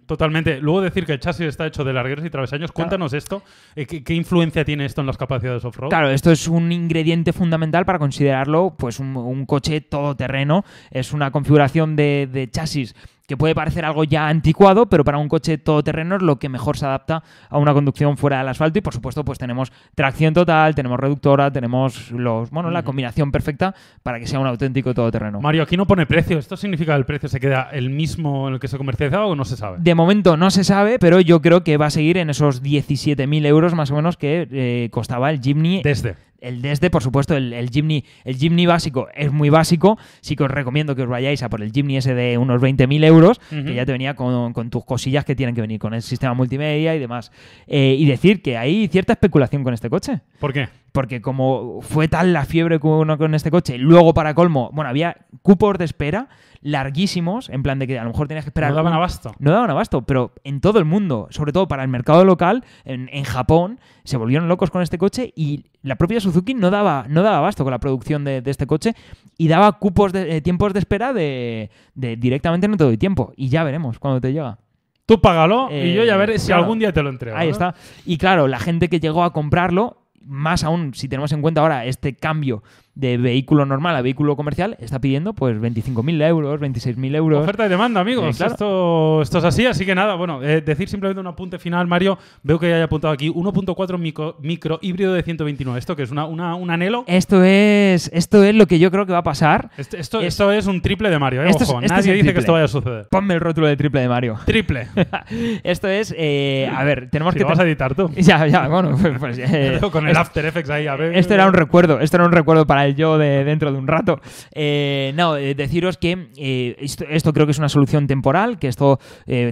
[0.06, 0.60] Totalmente.
[0.60, 2.72] Luego decir que el chasis está hecho de largueros y travesaños.
[2.72, 3.42] Cuéntanos esto.
[3.76, 5.90] Eh, ¿Qué, qué influencia tiene esto en las capacidades off-road?
[5.90, 10.64] Claro, esto es un ingrediente fundamental para considerarlo pues un, un coche todoterreno.
[10.90, 12.94] Es una configuración de, de chasis
[13.26, 16.76] que puede parecer algo ya anticuado, pero para un coche todoterreno es lo que mejor
[16.76, 20.74] se adapta a una conducción fuera del asfalto y por supuesto pues tenemos tracción total,
[20.74, 25.40] tenemos reductora, tenemos los, bueno, la combinación perfecta para que sea un auténtico todoterreno.
[25.40, 26.38] Mario, aquí no pone precio.
[26.38, 29.36] ¿Esto significa que el precio se queda el mismo en el que se comercializaba o
[29.36, 29.78] no se sabe?
[29.80, 33.46] De momento no se sabe, pero yo creo que va a seguir en esos 17.000
[33.46, 36.16] euros más o menos que eh, costaba el Jimny Desde.
[36.42, 39.98] El desde, por supuesto, el, el Jimny, el Jimny básico es muy básico.
[40.20, 43.04] Sí que os recomiendo que os vayáis a por el Jimny ese de unos 20.000
[43.04, 46.02] euros, que ya te venía con, con tus cosillas que tienen que venir, con el
[46.02, 47.32] sistema multimedia y demás.
[47.66, 50.20] Eh, y decir que hay cierta especulación con este coche.
[50.40, 50.68] ¿Por qué?
[50.90, 55.16] Porque como fue tal la fiebre con, con este coche, luego para colmo, bueno, había
[55.42, 56.28] cupos de espera
[56.62, 58.70] larguísimos, en plan de que a lo mejor tenías que esperar.
[58.70, 59.34] No daban un- abasto.
[59.38, 63.08] no daban abasto, pero en todo el mundo, sobre todo para el mercado local, en,
[63.12, 67.22] en Japón, se volvieron locos con este coche y la propia Suzuki no daba, no
[67.22, 68.94] daba abasto con la producción de, de este coche
[69.36, 73.32] y daba cupos de eh, tiempos de espera de, de directamente no te doy tiempo.
[73.36, 74.58] Y ya veremos cuando te llega.
[75.04, 76.62] Tú págalo y yo ya Eh, veré si claro.
[76.62, 77.36] algún día te lo entrego.
[77.36, 77.52] Ahí ¿no?
[77.52, 77.74] está.
[78.06, 81.84] Y claro, la gente que llegó a comprarlo, más aún si tenemos en cuenta ahora
[81.84, 82.62] este cambio
[82.94, 87.42] de vehículo normal a vehículo comercial, está pidiendo pues 25.000 euros, 26.000 euros.
[87.42, 88.34] Oferta y demanda, amigos.
[88.34, 88.52] Eh, claro.
[88.52, 92.18] esto, esto es así, así que nada, bueno, eh, decir simplemente un apunte final, Mario.
[92.42, 95.78] Veo que hay apuntado aquí 1.4 micro, micro híbrido de 129.
[95.78, 96.10] ¿Esto que es?
[96.10, 97.04] Una, una- ¿Un anhelo?
[97.06, 99.70] Esto es, esto es lo que yo creo que va a pasar.
[99.78, 101.48] Esto, esto, es- esto es un triple de Mario, ¿eh?
[101.48, 103.06] Esto es- Ojo, es nadie dice que esto vaya a suceder.
[103.10, 104.38] Ponme el rótulo de triple de Mario.
[104.44, 104.88] Triple.
[105.64, 107.44] Esto es, eh, a ver, tenemos Si que...
[107.44, 108.10] lo vas a editar tú.
[108.16, 111.16] Ya, ya, bueno, pues, pues, Con el After Effects ahí, a ver.
[111.16, 114.20] Esto era un recuerdo, esto era un recuerdo para yo de dentro de un rato.
[114.54, 118.98] Eh, no, eh, deciros que eh, esto, creo que es una solución temporal, que esto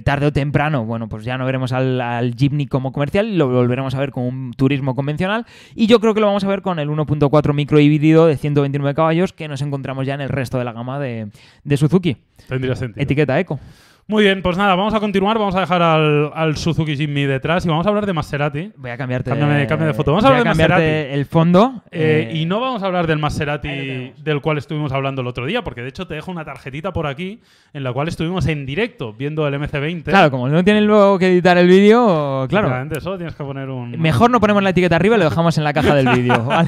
[0.03, 3.95] tarde o temprano, bueno, pues ya no veremos al, al Jeepney como comercial, lo volveremos
[3.95, 6.79] a ver con un turismo convencional y yo creo que lo vamos a ver con
[6.79, 10.65] el 1.4 micro híbrido de 129 caballos que nos encontramos ya en el resto de
[10.65, 11.31] la gama de
[11.77, 12.17] Suzuki.
[12.47, 13.03] Tendría sentido.
[13.03, 13.59] Etiqueta Eco.
[14.07, 15.37] Muy bien, pues nada, vamos a continuar.
[15.37, 18.71] Vamos a dejar al, al Suzuki Jimny detrás y vamos a hablar de Maserati.
[18.75, 20.11] Voy a cambiarte Cámbiame- de foto.
[20.11, 21.13] Vamos a hablar de cambiarte Maserati.
[21.13, 21.83] el fondo.
[21.91, 25.45] Eh, eh, y no vamos a hablar del Maserati del cual estuvimos hablando el otro
[25.45, 27.39] día, porque de hecho te dejo una tarjetita por aquí
[27.73, 30.03] en la cual estuvimos en directo viendo el MC20.
[30.03, 32.69] Claro, como no tienen luego que editar el vídeo, claro.
[32.99, 33.91] Solo tienes que poner un.
[33.97, 36.67] Mejor no ponemos la etiqueta arriba y lo dejamos en la caja del vídeo, ¿vale?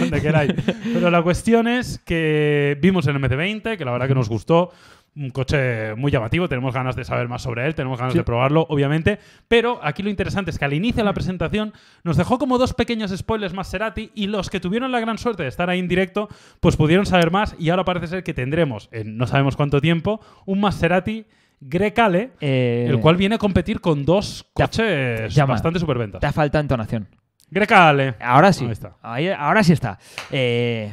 [0.00, 0.52] donde queráis.
[0.92, 4.72] Pero la cuestión es que vimos el MC20, que la verdad que nos gustó.
[5.16, 8.18] Un coche muy llamativo, tenemos ganas de saber más sobre él, tenemos ganas Sí.
[8.18, 9.18] de probarlo, obviamente.
[9.48, 11.72] Pero aquí lo interesante es que al inicio de la presentación
[12.04, 15.48] nos dejó como dos pequeños spoilers Maserati y los que tuvieron la gran suerte de
[15.48, 16.28] estar ahí en directo,
[16.60, 20.20] pues pudieron saber más y ahora parece ser que tendremos, en no sabemos cuánto tiempo,
[20.44, 21.24] un Maserati
[21.60, 25.54] Grecale, Eh, el cual viene a competir con dos coches llama.
[25.54, 26.20] bastante superventas.
[26.20, 27.08] Te ha faltado entonación.
[27.50, 28.16] Grecale.
[28.20, 28.66] Ahora sí.
[28.66, 28.96] Ahí está.
[29.02, 29.98] Ahí- ahora sí está.
[30.30, 30.92] Eh,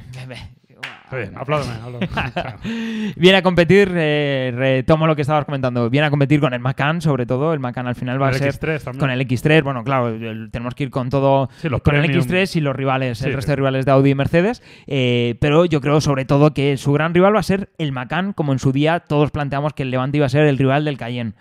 [1.12, 1.74] bien, apláudame.
[1.84, 3.13] apláudame.
[3.15, 7.02] viene a competir, eh, retomo lo que estabas comentando, viene a competir con el Macan,
[7.02, 7.54] sobre todo.
[7.54, 9.00] El Macan al final va El a ser X3 también.
[9.00, 9.63] con el X3.
[9.63, 11.50] Bueno, claro, el- tenemos que ir con todo.
[11.62, 12.24] Sí, los con el premium.
[12.26, 13.36] X3 y los rivales, Sí, el sí.
[13.36, 14.62] resto de rivales de Audi y Mercedes.
[14.88, 18.34] eh, pero yo creo sobre todo que su gran rival va a ser el Macan,
[18.34, 20.98] como en su día todos planteamos que el Levante iba a ser el rival del
[20.98, 21.34] Cayenne.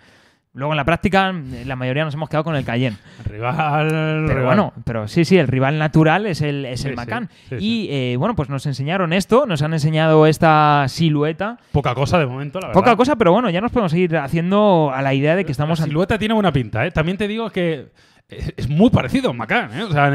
[0.55, 1.33] Luego en la práctica,
[1.65, 2.97] la mayoría nos hemos quedado con el Cayenne.
[3.25, 3.87] Rival.
[3.89, 4.43] Pero rival.
[4.45, 7.29] bueno, pero sí, sí, el rival natural es el, es Sí, el sí, Macan.
[7.49, 11.57] sí, y eh, bueno, pues nos enseñaron esto, nos han enseñado esta silueta.
[11.71, 12.79] Poca cosa de momento, la verdad.
[12.79, 15.79] Poca cosa, pero bueno, ya nos podemos ir haciendo a la idea de que estamos
[15.79, 16.91] La ante- silueta tiene buena pinta, ¿eh?
[16.91, 17.87] También te digo que
[18.29, 19.83] es muy parecido a un Macan, ¿eh?
[19.83, 20.05] O sea,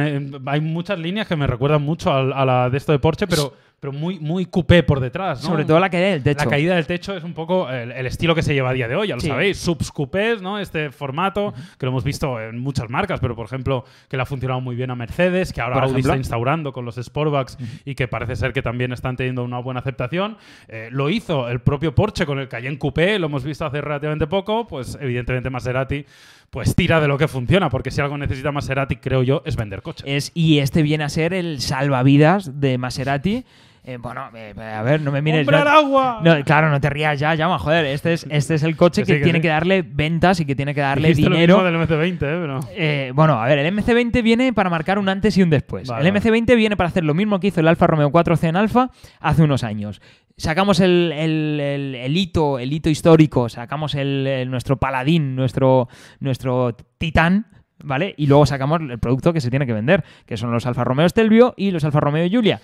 [0.47, 3.55] hay muchas líneas que me recuerdan mucho al- a, la de esto de Porsche, pero,
[3.81, 5.51] pero muy, muy coupé por detrás, ¿no?
[5.51, 6.45] sobre todo la caída del techo.
[6.45, 8.89] La caída del techo es un poco el, el estilo que se lleva a día
[8.89, 9.29] de hoy, ya lo Sí.
[9.29, 9.59] sabéis.
[9.59, 10.59] Subs coupés, ¿no?
[10.59, 14.27] Este formato que lo hemos visto en muchas marcas, pero por ejemplo, que le ha
[14.27, 16.01] funcionado muy bien a Mercedes, que ahora Audi ejemplo.
[16.13, 19.81] está instaurando con los Sportbacks y que parece ser que también están teniendo una buena
[19.81, 20.37] aceptación.
[20.69, 24.27] Eh, lo hizo el propio Porsche con el Cayenne Coupé, lo hemos visto hace relativamente
[24.27, 26.05] poco, pues evidentemente Maserati
[26.51, 29.83] pues tira de lo que funciona, porque si algo necesita Maserati, creo yo, es vender
[29.83, 30.05] coches.
[30.07, 33.45] Es, y este viene a ser el salvavidas de Maserati.
[33.85, 35.49] Eh, bueno, eh, a ver, no me mires.
[35.49, 36.21] ¡Hombre no- agua!
[36.23, 37.87] no, claro, no te rías ya, llama, joder.
[37.87, 39.43] Este es, este es el coche Que sí, que, que tiene sí.
[39.43, 41.63] que darle ventas y que tiene que darle Dijiste lo dinero.
[41.63, 42.17] mismo del MC20, ¿eh?
[42.19, 42.61] Pero...
[42.73, 45.89] Eh, bueno, a ver, el MC20 viene para marcar un antes y un después.
[45.89, 48.57] Vale, el MC20 viene para hacer lo mismo que hizo el Alfa Romeo 4C en
[48.57, 50.03] Alfa hace unos años.
[50.39, 55.89] Sacamos el, el- el- el hito, el hito histórico, sacamos el, el- nuestro paladín, nuestro,
[56.21, 57.47] nuestro titán,
[57.85, 58.15] ¿vale?
[58.17, 61.07] Y luego sacamos el producto que se tiene que vender, que son los Alfa Romeo
[61.09, 62.61] Stelvio y los Alfa Romeo Giulia.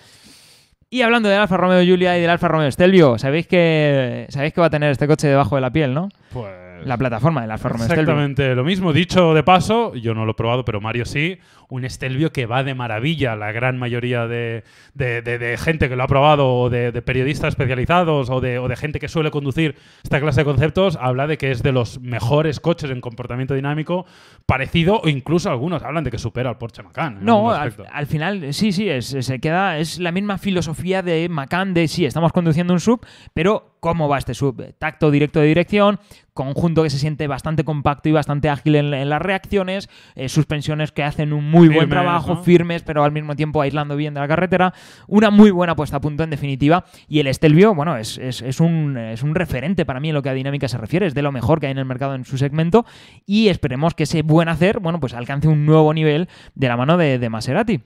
[0.89, 4.61] Y hablando del Alfa Romeo Giulia y del Alfa Romeo Stelvio, ¿sabéis que, sabéis que
[4.61, 6.09] va a tener este coche debajo de la piel, no?
[6.31, 6.53] Pues
[6.85, 8.01] la plataforma del Alfa Romeo Stelvio.
[8.03, 8.93] Exactamente lo mismo.
[8.93, 11.37] Dicho de paso, yo no lo he probado, pero Mario sí.
[11.69, 13.35] Un Stelvio que va de maravilla.
[13.35, 17.49] La gran mayoría de, de- de- de gente que lo ha probado, o de, periodistas
[17.49, 21.37] especializados, o de, o de gente que suele conducir esta clase de conceptos, habla de
[21.37, 24.05] que es de los mejores coches en comportamiento dinámico,
[24.45, 27.19] parecido, o incluso algunos hablan de que supera al Porsche Macan.
[27.21, 27.71] No, al,
[28.05, 32.31] final sí, sí, es, se queda, es la misma filosofía de Macan de sí, estamos
[32.31, 34.63] conduciendo un sub, pero ¿cómo va este sub?
[34.79, 35.99] Tacto directo de dirección,
[36.33, 40.91] conjunto que se siente bastante compacto y bastante ágil en, en las reacciones, eh, suspensiones
[40.91, 42.43] que hacen un muy buen trabajo, ¿no?
[42.43, 44.73] firmes, pero al mismo tiempo aislando bien de la carretera.
[45.07, 46.85] Una muy buena puesta a punto en definitiva.
[47.07, 50.21] Y el Stelvio, bueno, es, es- es un, es un referente para mí en lo
[50.21, 52.25] que a dinámica se refiere, es de lo mejor que hay en el mercado en
[52.25, 52.85] su segmento
[53.25, 56.97] y esperemos que ese buen hacer, bueno, pues alcance un nuevo nivel de la mano
[56.97, 57.81] de, de Maserati.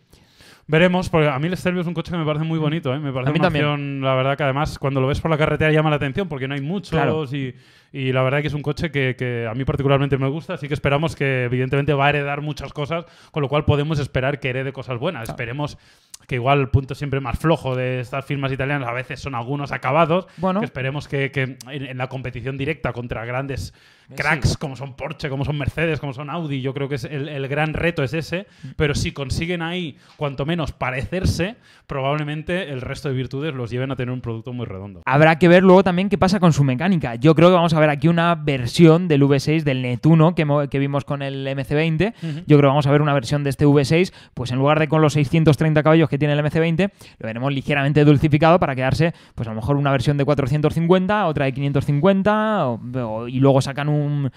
[0.68, 3.00] Veremos, porque a mí el Stelvio es un coche que me parece muy bonito, ¿eh?
[3.00, 3.66] me parece A mí una también.
[3.66, 6.48] opción, la verdad que además cuando lo ves por la carretera llama la atención porque
[6.48, 7.26] no hay muchos Claro.
[7.32, 7.56] y,
[7.92, 10.68] y la verdad que es un coche que, que a mí particularmente me gusta, así
[10.68, 14.50] que esperamos que evidentemente va a heredar muchas cosas, con lo cual podemos esperar que
[14.50, 15.30] herede cosas buenas.
[15.30, 15.78] Esperemos
[16.28, 19.72] que igual el punto siempre más flojo de estas firmas italianas a veces son algunos
[19.72, 20.60] acabados, Bueno.
[20.60, 23.74] que esperemos que, que en, en la competición directa contra grandes
[24.16, 27.30] cracks como son Porsche, como son Mercedes, como son Audi, yo creo que es el,
[27.30, 31.56] el gran reto es ese, pero si consiguen ahí cuanto menos parecerse,
[31.88, 35.02] probablemente el resto de virtudes los lleven a tener un producto muy redondo.
[35.06, 37.16] Habrá que ver luego también qué pasa con su mecánica.
[37.16, 40.80] Yo creo que vamos a ver aquí una versión del V6 del Netuno que, que
[40.80, 42.14] vimos con el MC20.
[42.22, 44.88] Yo creo que vamos a ver una versión de este V6, pues en lugar de
[44.88, 49.48] con los 630 caballos que tiene el MC20, lo veremos ligeramente dulcificado para quedarse, pues
[49.48, 53.90] a lo mejor una versión de 450, otra de 550, o- o- y luego sacan
[53.90, 54.32] un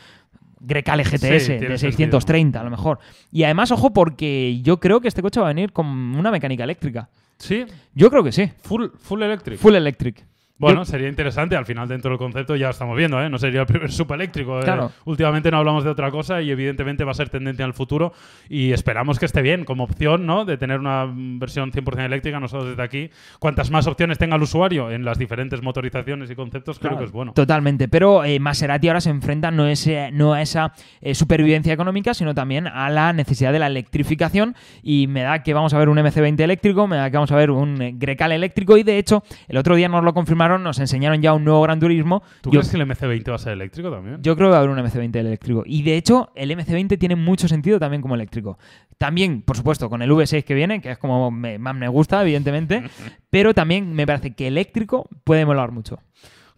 [0.65, 1.77] Grecale GTS tiene de sentido.
[1.77, 3.01] 630 a lo mejor.
[3.33, 6.63] Y además, ojo, porque yo creo que este coche va a venir con una mecánica
[6.63, 7.09] eléctrica.
[7.39, 8.49] Sí, Yo creo que sí.
[8.63, 9.59] full, full electric.
[9.59, 10.25] Full electric.
[10.59, 11.57] Bueno, sería interesante.
[11.57, 13.29] Al final, dentro del concepto ya estamos viendo, ¿eh?
[13.29, 14.61] No sería el primer super eléctrico.
[14.61, 14.65] ¿eh?
[14.65, 14.93] Claro.
[15.07, 18.13] Últimamente no hablamos de otra cosa y evidentemente va a ser tendencia al futuro
[18.49, 20.45] y esperamos que esté bien como opción, ¿no?
[20.45, 22.39] De tener una versión 100% eléctrica.
[22.39, 23.11] Nosotros desde aquí,
[23.41, 27.05] cuantas más opciones tenga el usuario en las diferentes motorizaciones y conceptos, creo Claro, que
[27.07, 27.33] es bueno.
[27.33, 32.15] Totalmente, pero eh, Maserati ahora se enfrenta no, ese- no a esa eh, supervivencia económica,
[32.15, 35.89] sino también a la necesidad de la electrificación y me da que vamos a ver
[35.89, 38.99] un MC20 eléctrico, me da que vamos a ver un eh, Grecal eléctrico y de
[38.99, 42.23] hecho el otro día nos lo confirmaron, nos enseñaron ya un nuevo Gran Turismo.
[42.41, 44.19] ¿Tú Yo- crees que el MC20 va a ser eléctrico también?
[44.23, 45.63] yo creo que va a haber un MC20 eléctrico.
[45.67, 48.59] Y de hecho, el MC20 tiene mucho sentido también como eléctrico.
[48.99, 52.23] También, por supuesto, con el V6 que viene, que es como me- más me gusta,
[52.23, 52.83] evidentemente.
[53.31, 55.99] pero también me parece que eléctrico puede molar mucho.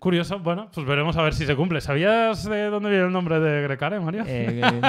[0.05, 0.39] Curioso.
[0.39, 1.81] Bueno, pues veremos a ver si se cumple.
[1.81, 4.23] ¿Sabías de dónde viene el nombre de Grecare, Mario?
[4.27, 4.81] Eh, eh,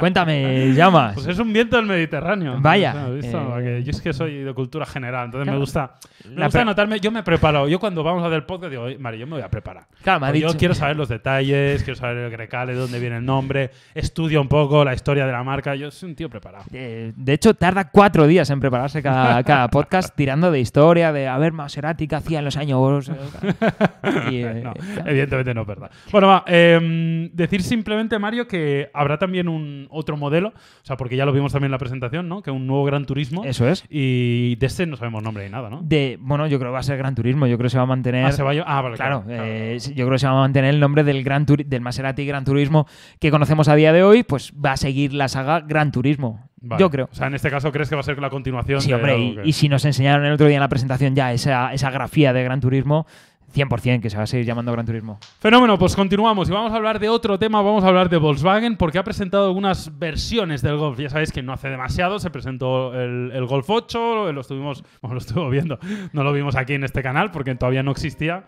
[0.00, 1.14] cuéntame, llamas.
[1.14, 2.56] Pues es un viento del Mediterráneo.
[2.58, 3.58] Vaya, O sea, ¿has visto?
[3.60, 5.58] eh, yo es que soy de cultura general, entonces Claro.
[5.58, 5.94] me gusta,
[6.28, 6.98] me gusta anotarme.
[6.98, 7.68] Yo me preparo.
[7.68, 9.84] Yo cuando vamos a hacer el podcast digo, "Oye, Mario, yo me voy a preparar.
[10.02, 12.80] Claro, me ha Porque Yo dicho- quiero saber los detalles, quiero saber el Grecale, de
[12.80, 15.76] dónde viene el nombre, estudio un poco la historia de la marca.
[15.76, 16.64] Yo soy un tío preparado.
[16.72, 21.28] Eh, de hecho, tarda cuatro días en prepararse cada, cada podcast tirando de historia, de
[21.28, 23.08] a ver Maserati que hacía en los años.
[24.16, 25.02] eh, y, No, ya.
[25.10, 25.90] evidentemente no es verdad.
[26.12, 26.44] Bueno, va.
[26.46, 30.52] em, decir simplemente, Mario, que habrá también un otro modelo, o
[30.84, 32.42] sea, porque ya lo vimos también en la presentación, ¿no?
[32.42, 33.44] Que un nuevo Gran Turismo.
[33.44, 33.84] Eso es.
[33.90, 35.80] Y de este no sabemos nombre ni nada, ¿no?
[35.82, 37.46] De, bueno, yo creo que va a ser Gran Turismo.
[37.46, 38.24] Yo creo que se va a mantener.
[38.24, 39.42] Ah, se va a ah, vale, Claro, claro.
[39.44, 41.80] eh, sí, yo creo que se va a mantener el nombre del Gran Turi- del
[41.80, 42.86] Maserati Gran Turismo
[43.20, 46.48] que conocemos a día de hoy, pues va a seguir la saga Gran Turismo.
[46.60, 46.80] Vale.
[46.80, 47.08] Yo creo.
[47.12, 49.18] O sea, en este caso, ¿crees que va a ser la continuación Sí, de hombre,
[49.18, 51.90] y, que- y si nos enseñaron el otro día en la presentación ya esa, esa
[51.90, 53.06] grafía de Gran Turismo,
[53.56, 55.18] 100% que se va a seguir llamando Gran Turismo.
[55.40, 58.76] Fenómeno, pues continuamos y vamos a hablar de otro tema, vamos a hablar de Volkswagen
[58.76, 60.98] porque ha presentado algunas versiones del Golf.
[60.98, 65.14] Ya sabéis que no hace demasiado se presentó el, el Golf 8, lo estuvimos, bueno,
[65.14, 65.78] lo estuvo viendo,
[66.12, 68.44] no lo vimos aquí en este canal porque todavía no existía.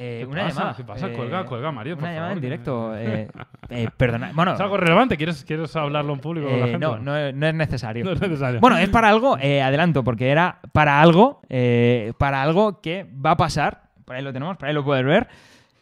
[0.00, 0.54] Eh, ¿Qué una pasa?
[0.60, 0.76] llamada.
[0.76, 1.06] ¿Qué pasa?
[1.08, 2.36] Eh, Cuelga, cuelga, Mario, por Una llamada favor.
[2.36, 2.92] en directo.
[2.96, 3.28] eh,
[3.70, 4.30] eh, perdona.
[4.32, 5.16] Bueno, ¿Es algo relevante?
[5.16, 6.86] ¿Quieres, quieres hablarlo en público con la eh, gente?
[6.86, 8.04] no, no, es- no es necesario.
[8.04, 8.60] No es necesario.
[8.60, 11.40] Bueno, es para algo, eh, adelanto, porque era para algo,
[12.16, 13.87] para algo que va a pasar.
[14.08, 15.28] Por ahí lo tenemos, por ahí lo puedes ver.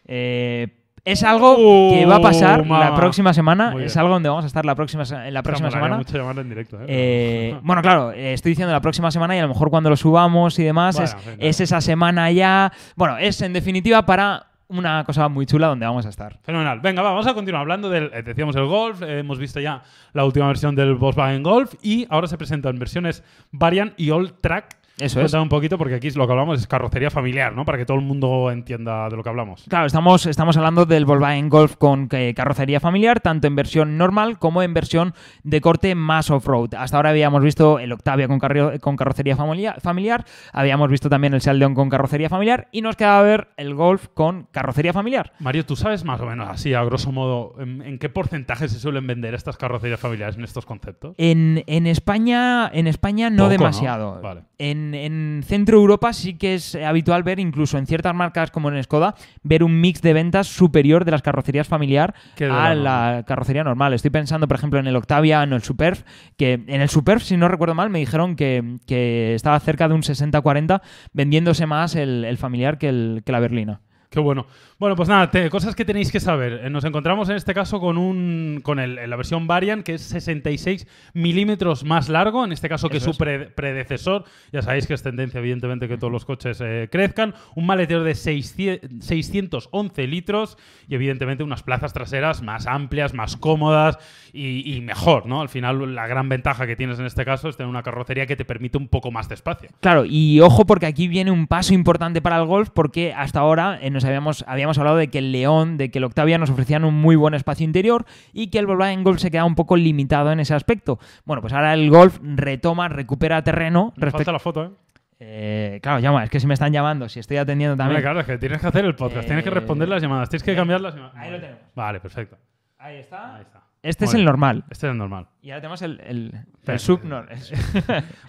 [0.05, 0.67] Eh,
[1.05, 1.55] es algo
[1.93, 3.71] que va a pasar Uh, la próxima semana.
[3.71, 4.01] Muy Es bien.
[4.01, 5.99] algo donde vamos a estar la próxima, en la próxima semana.
[5.99, 6.87] mucho en directo, ¿eh?
[6.89, 10.59] Eh, bueno, claro, estoy diciendo la próxima semana y a lo mejor cuando lo subamos
[10.59, 11.09] y demás Bueno,
[11.39, 12.73] es, es esa semana ya.
[12.97, 16.39] Bueno, es en definitiva para una cosa muy chula donde vamos a estar.
[16.43, 16.81] Fenomenal.
[16.81, 20.49] Venga, va, vamos a continuar hablando del, decíamos el Golf, hemos visto ya la última
[20.49, 25.25] versión del Volkswagen Golf y ahora se presentan versiones Variant y All Track Eso es.
[25.27, 27.65] Cuéntame un poquito, porque aquí lo que hablamos es carrocería familiar, ¿no?
[27.65, 29.65] Para que todo el mundo entienda de lo que hablamos.
[29.69, 34.39] Claro, estamos, estamos hablando del Volkswagen Golf con eh, carrocería familiar, tanto en versión normal
[34.39, 36.75] como en versión de corte más off-road.
[36.79, 41.35] Hasta ahora habíamos visto el Octavia con, carro- con carrocería familiar, familiar, habíamos visto también
[41.35, 45.33] el Seat León con carrocería familiar y nos quedaba ver el Golf con carrocería familiar.
[45.41, 48.79] Mario, ¿tú sabes más o menos, así a grosso modo, en, en qué porcentaje se
[48.79, 51.15] suelen vender estas carrocerías familiares en estos conceptos?
[51.19, 53.51] En, en España, en España no Poco, ¿no?
[53.59, 54.21] demasiado.
[54.23, 54.43] Vale.
[54.59, 58.83] En, en Centro Europa sí que es habitual ver, incluso en ciertas marcas como en
[58.83, 63.65] Skoda, ver un mix de ventas superior de las carrocerías familiar a la la carrocería
[63.65, 63.93] normal.
[63.93, 66.05] Estoy pensando, por ejemplo, en el Octavia, en el Superf,
[66.37, 69.95] que en el Superf, si no recuerdo mal, me dijeron que, que estaba cerca de
[69.95, 70.81] un 60-40,
[71.13, 73.81] vendiéndose más el, el familiar que, el, que la berlina.
[74.11, 74.47] Qué bueno.
[74.79, 76.61] Bueno, pues nada, te- cosas que tenéis que saber.
[76.65, 80.03] Eh, Nos encontramos en este caso con un con el, la versión Variant, que es
[80.03, 84.25] 66 milímetros más largo, en este caso que Eso su pre- predecesor.
[84.53, 87.35] Ya sabéis que es tendencia, evidentemente, que todos los coches eh, crezcan.
[87.55, 90.59] Un maletero de 600 611 litros
[90.89, 93.97] y, evidentemente, unas plazas traseras más amplias, más cómodas
[94.35, 95.41] y, y mejor, ¿no?
[95.41, 98.37] Al final, la gran ventaja que tienes en este caso es tener una carrocería que
[98.37, 99.71] te permite un poco más de espacio.
[99.81, 103.79] Claro, y ojo porque aquí viene un paso importante para el golf porque hasta ahora
[103.81, 106.85] eh, nos habíamos, habíamos hablado de que el León, de que el Octavia nos ofrecían
[106.85, 110.33] un muy buen espacio interior y que el Volkswagen Golf se queda un poco limitado
[110.33, 110.99] en ese aspecto.
[111.25, 114.33] Bueno, pues ahora el Golf retoma, recupera terreno respecto...
[114.33, 114.71] la foto, ¿eh?
[115.19, 118.03] Eh, claro, llama, es que si me están llamando, si estoy atendiendo Hombre, también...
[118.03, 120.43] claro, es que tienes que hacer el podcast, tienes que Eh, responder las llamadas, tienes
[120.43, 121.17] que cambiar las llamadas.
[121.17, 121.61] Ahí lo tenemos.
[121.75, 122.37] Vale, perfecto.
[122.79, 123.37] Ahí está.
[123.37, 123.63] Ahí está.
[123.87, 124.27] Este Muy es el bien.
[124.27, 124.65] normal.
[124.71, 125.27] Este es el normal.
[125.43, 126.33] Y ahora tenemos el, el,
[126.67, 127.05] el sub...
[127.05, 127.53] no, es-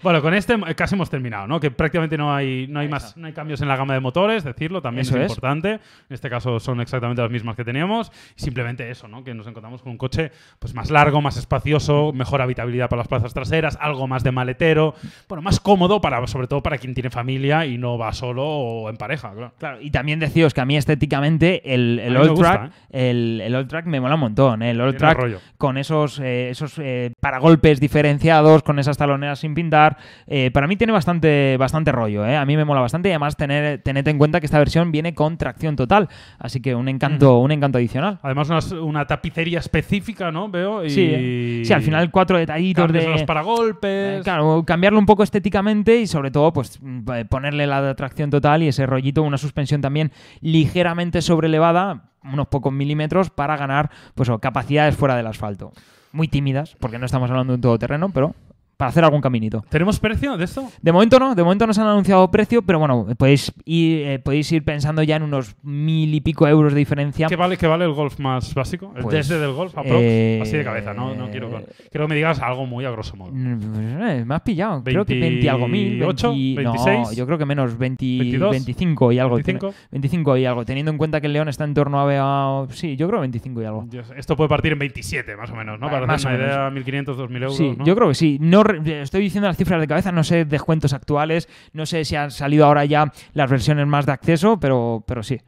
[0.02, 1.58] Bueno, con este eh, casi hemos terminado, ¿no?
[1.58, 4.44] Que prácticamente no hay, no hay más, no hay cambios en la gama de motores,
[4.44, 5.30] decirlo, también Eso es, es.
[5.30, 5.72] importante.
[5.72, 8.12] En este caso son exactamente las mismas que teníamos.
[8.36, 9.24] Y simplemente eso, ¿no?
[9.24, 13.08] Que nos encontramos con un coche pues más largo, más espacioso, mejor habitabilidad para las
[13.08, 14.94] plazas traseras, algo más de maletero,
[15.28, 18.90] bueno, más cómodo para, sobre todo para quien tiene familia y no va solo o
[18.90, 19.52] en pareja, claro.
[19.58, 23.40] Claro, y también deciros que a mí estéticamente el, el A Old gusta, Track, el,
[23.44, 24.62] el Old Track me mola un montón.
[24.62, 24.70] ¿eh?
[24.70, 25.40] El Old Tiene Track rollo.
[25.56, 30.76] Con esos, eh, esos eh, paragolpes diferenciados, con esas taloneras sin pintar, eh, para mí
[30.76, 32.26] tiene bastante, bastante rollo.
[32.26, 32.36] ¿eh?
[32.36, 35.14] A mí me mola bastante y además tener, tened en cuenta que esta versión viene
[35.14, 36.08] con tracción total,
[36.38, 38.18] así que un encanto, un encanto adicional.
[38.22, 40.48] Además, una, una tapicería específica, ¿no?
[40.48, 40.84] Veo.
[40.84, 40.90] Y...
[40.90, 43.08] Sí, sí, al final cuatro detallitos de...
[43.08, 44.22] los paragolpes.
[44.22, 46.80] Claro, cambiarlo un poco estéticamente y sobre todo pues
[47.28, 53.30] ponerle la tracción total y ese rollito, una suspensión también ligeramente sobrelevada, unos pocos milímetros
[53.30, 55.72] para ganar pues capacidades fuera del asfalto.
[56.12, 58.34] Muy tímidas, porque no estamos hablando de un todoterreno, pero
[58.78, 59.64] para hacer algún caminito.
[59.68, 60.70] ¿Tenemos precio de esto?
[60.80, 64.18] De momento no, de momento no se han anunciado precio, pero bueno, podéis ir, eh,
[64.20, 67.26] podéis ir pensando ya en unos mil y pico euros de diferencia.
[67.26, 68.92] ¿Qué vale, qué vale el golf más básico?
[68.96, 71.48] El Pues, desde del golf, aprox, eh, así de cabeza, no, no quiero...
[71.90, 73.32] Quiero que me digas algo muy a grosso modo.
[73.32, 74.84] Mm, eh, me has pillado.
[74.84, 75.98] Creo que 20 y algo mil.
[75.98, 79.34] 28, 20 No, 26, yo creo que menos 20, 22, 25 y algo.
[79.34, 79.74] 25.
[79.90, 80.64] 25 y algo.
[80.64, 82.62] Teniendo en cuenta que el León está en torno a.
[82.62, 83.84] a- sí, yo creo 25 y algo.
[83.88, 85.90] Dios, Esto puede partir en 27, más o menos, ¿no?
[85.90, 86.86] Para más hacer o una menos.
[86.86, 87.84] idea, 1.500, 2.000 euros, Sí, ¿no?
[87.84, 88.38] yo creo que sí.
[88.40, 92.30] No estoy diciendo las cifras de cabeza, no sé descuentos actuales, no sé si han
[92.30, 95.40] salido ahora ya las versiones más de acceso, pero, pero sí.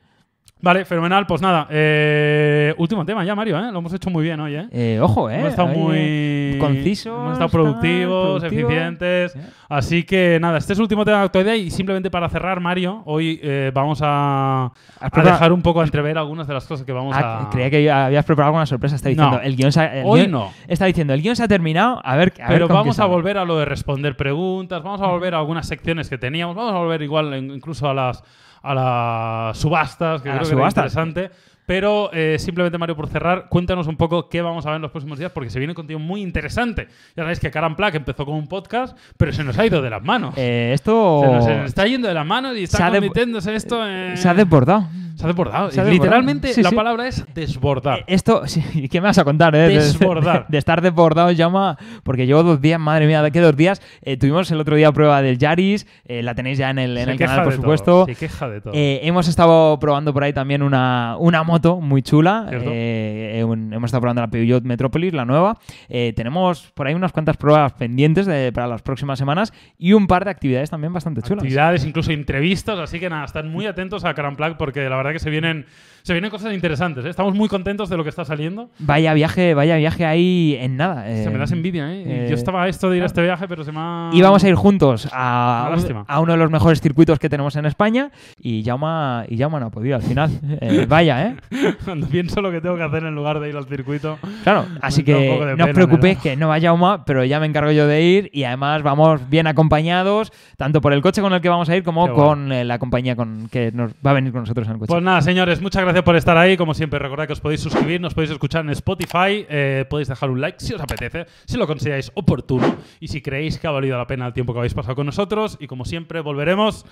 [0.62, 1.27] Vale, fenomenal.
[1.27, 3.73] Pues nada, eh, último tema ya, Mario, ¿eh?
[3.73, 4.68] Lo hemos hecho muy bien hoy, ¿eh?
[4.70, 5.37] Eh, ojo, ¿eh?
[5.37, 8.70] Hemos estado muy concisos, hemos estado productivos, productivos.
[8.70, 9.33] eficientes.
[9.33, 9.38] Sí.
[9.70, 13.03] Así que nada, este es el último tema de actualidad y simplemente para cerrar, Mario,
[13.07, 16.85] hoy eh, vamos a, ¿Has a preparado- dejar un poco entrever algunas de las cosas
[16.85, 17.51] que vamos Ah, a.
[17.51, 18.96] creía que habías preparado alguna sorpresa.
[18.96, 19.42] Está diciendo, No.
[19.42, 20.53] el guion se ha- el Hoy guión- no.
[20.68, 22.01] Está diciendo, el guion se ha terminado.
[22.05, 25.35] A ver, a Pero vamos a volver a lo de responder preguntas, vamos a volver
[25.35, 28.23] a algunas secciones que teníamos, vamos a volver igual incluso a las,
[28.62, 30.92] a las subastas, que A creo que era subastas.
[30.92, 31.31] interesante.
[31.66, 34.90] Pero eh, simplemente, Mario, por cerrar, cuéntanos un poco qué vamos a ver en los
[34.90, 36.88] próximos días, porque se viene contenido muy interesante.
[37.16, 39.88] Ya sabéis que Karan Plaque empezó con un podcast, pero se nos ha ido de
[39.88, 40.35] las manos.
[40.37, 43.87] Eh, esto se, nos, se nos está yendo de las manos y está convirtiéndose esto
[43.87, 44.16] en...
[44.16, 44.88] se ha desbordado.
[45.20, 45.70] Se ha desbordado.
[45.70, 46.04] se ha desbordado.
[46.04, 46.76] Literalmente, Sí, la sí.
[46.76, 48.00] palabra es desbordar.
[48.00, 49.54] Eh, Esto, sí, ¿qué me vas a contar?
[49.54, 49.59] Eh?
[49.68, 50.46] De- Desbordar.
[50.48, 53.80] De, estar desbordado, llama, porque llevo dos días, madre mía, de qué dos días.
[54.02, 57.09] Eh, tuvimos el otro día prueba del Yaris, eh, la tenéis ya en el, en
[57.09, 58.06] el canal, por todo, supuesto.
[58.06, 58.72] Se queja de todo.
[58.74, 62.46] Hemos estado probando por ahí también una, una moto muy chula.
[62.50, 65.59] Un- hemos estado probando la Peugeot Metropolis, la nueva.
[65.88, 70.24] Tenemos por ahí unas cuantas pruebas pendientes de- para las próximas semanas y un par
[70.24, 71.42] de actividades también bastante chulas.
[71.42, 75.10] actividades, incluso entrevistas, así que nada, están muy atentos a Karan Plaque porque la verdad
[75.11, 75.66] verdad que se vienen,
[76.03, 77.05] se vienen cosas interesantes.
[77.05, 77.11] ¿eh?
[77.11, 78.70] Estamos muy contentos de lo que está saliendo.
[78.79, 81.05] Vaya viaje, vaya viaje ahí en nada.
[81.05, 82.03] se me eh, das envidia, ¿eh?
[82.07, 84.11] eh, Yo estaba a esto de ir a este viaje, pero se me ha...
[84.12, 87.66] Íbamos a ir juntos a, un- a uno de los mejores circuitos que tenemos en
[87.66, 90.31] España y Jauma, y Jaume no ha podido al final.
[90.61, 91.37] Eh, vaya, ¿eh?
[91.85, 94.18] Cuando pienso lo que tengo que hacer en lugar de ir al circuito.
[94.44, 97.87] Claro, así que no os preocupéis que no va Jauma, pero ya me encargo yo
[97.87, 101.68] de ir y además vamos bien acompañados, tanto por el coche con el que vamos
[101.68, 104.66] a ir como con eh, la compañía con que nos va a venir con nosotros
[104.66, 104.88] en el coche.
[104.88, 106.56] Pues nada, señores, muchas gracias por estar ahí.
[106.56, 110.30] Como siempre, recordad que os podéis suscribir, nos podéis escuchar en Spotify, eh, podéis dejar
[110.30, 113.96] un like si os apetece, si lo consideráis oportuno y si creéis que ha valido
[113.96, 115.56] la pena el tiempo que habéis pasado con nosotros.
[115.60, 116.84] Y como siempre, volveremos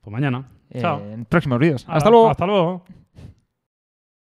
[0.00, 0.48] pues mañana.
[0.70, 1.00] Eh, Chao.
[1.00, 1.84] en próximos vídeos.
[1.88, 2.30] Hasta luego.
[2.30, 2.84] Hasta luego.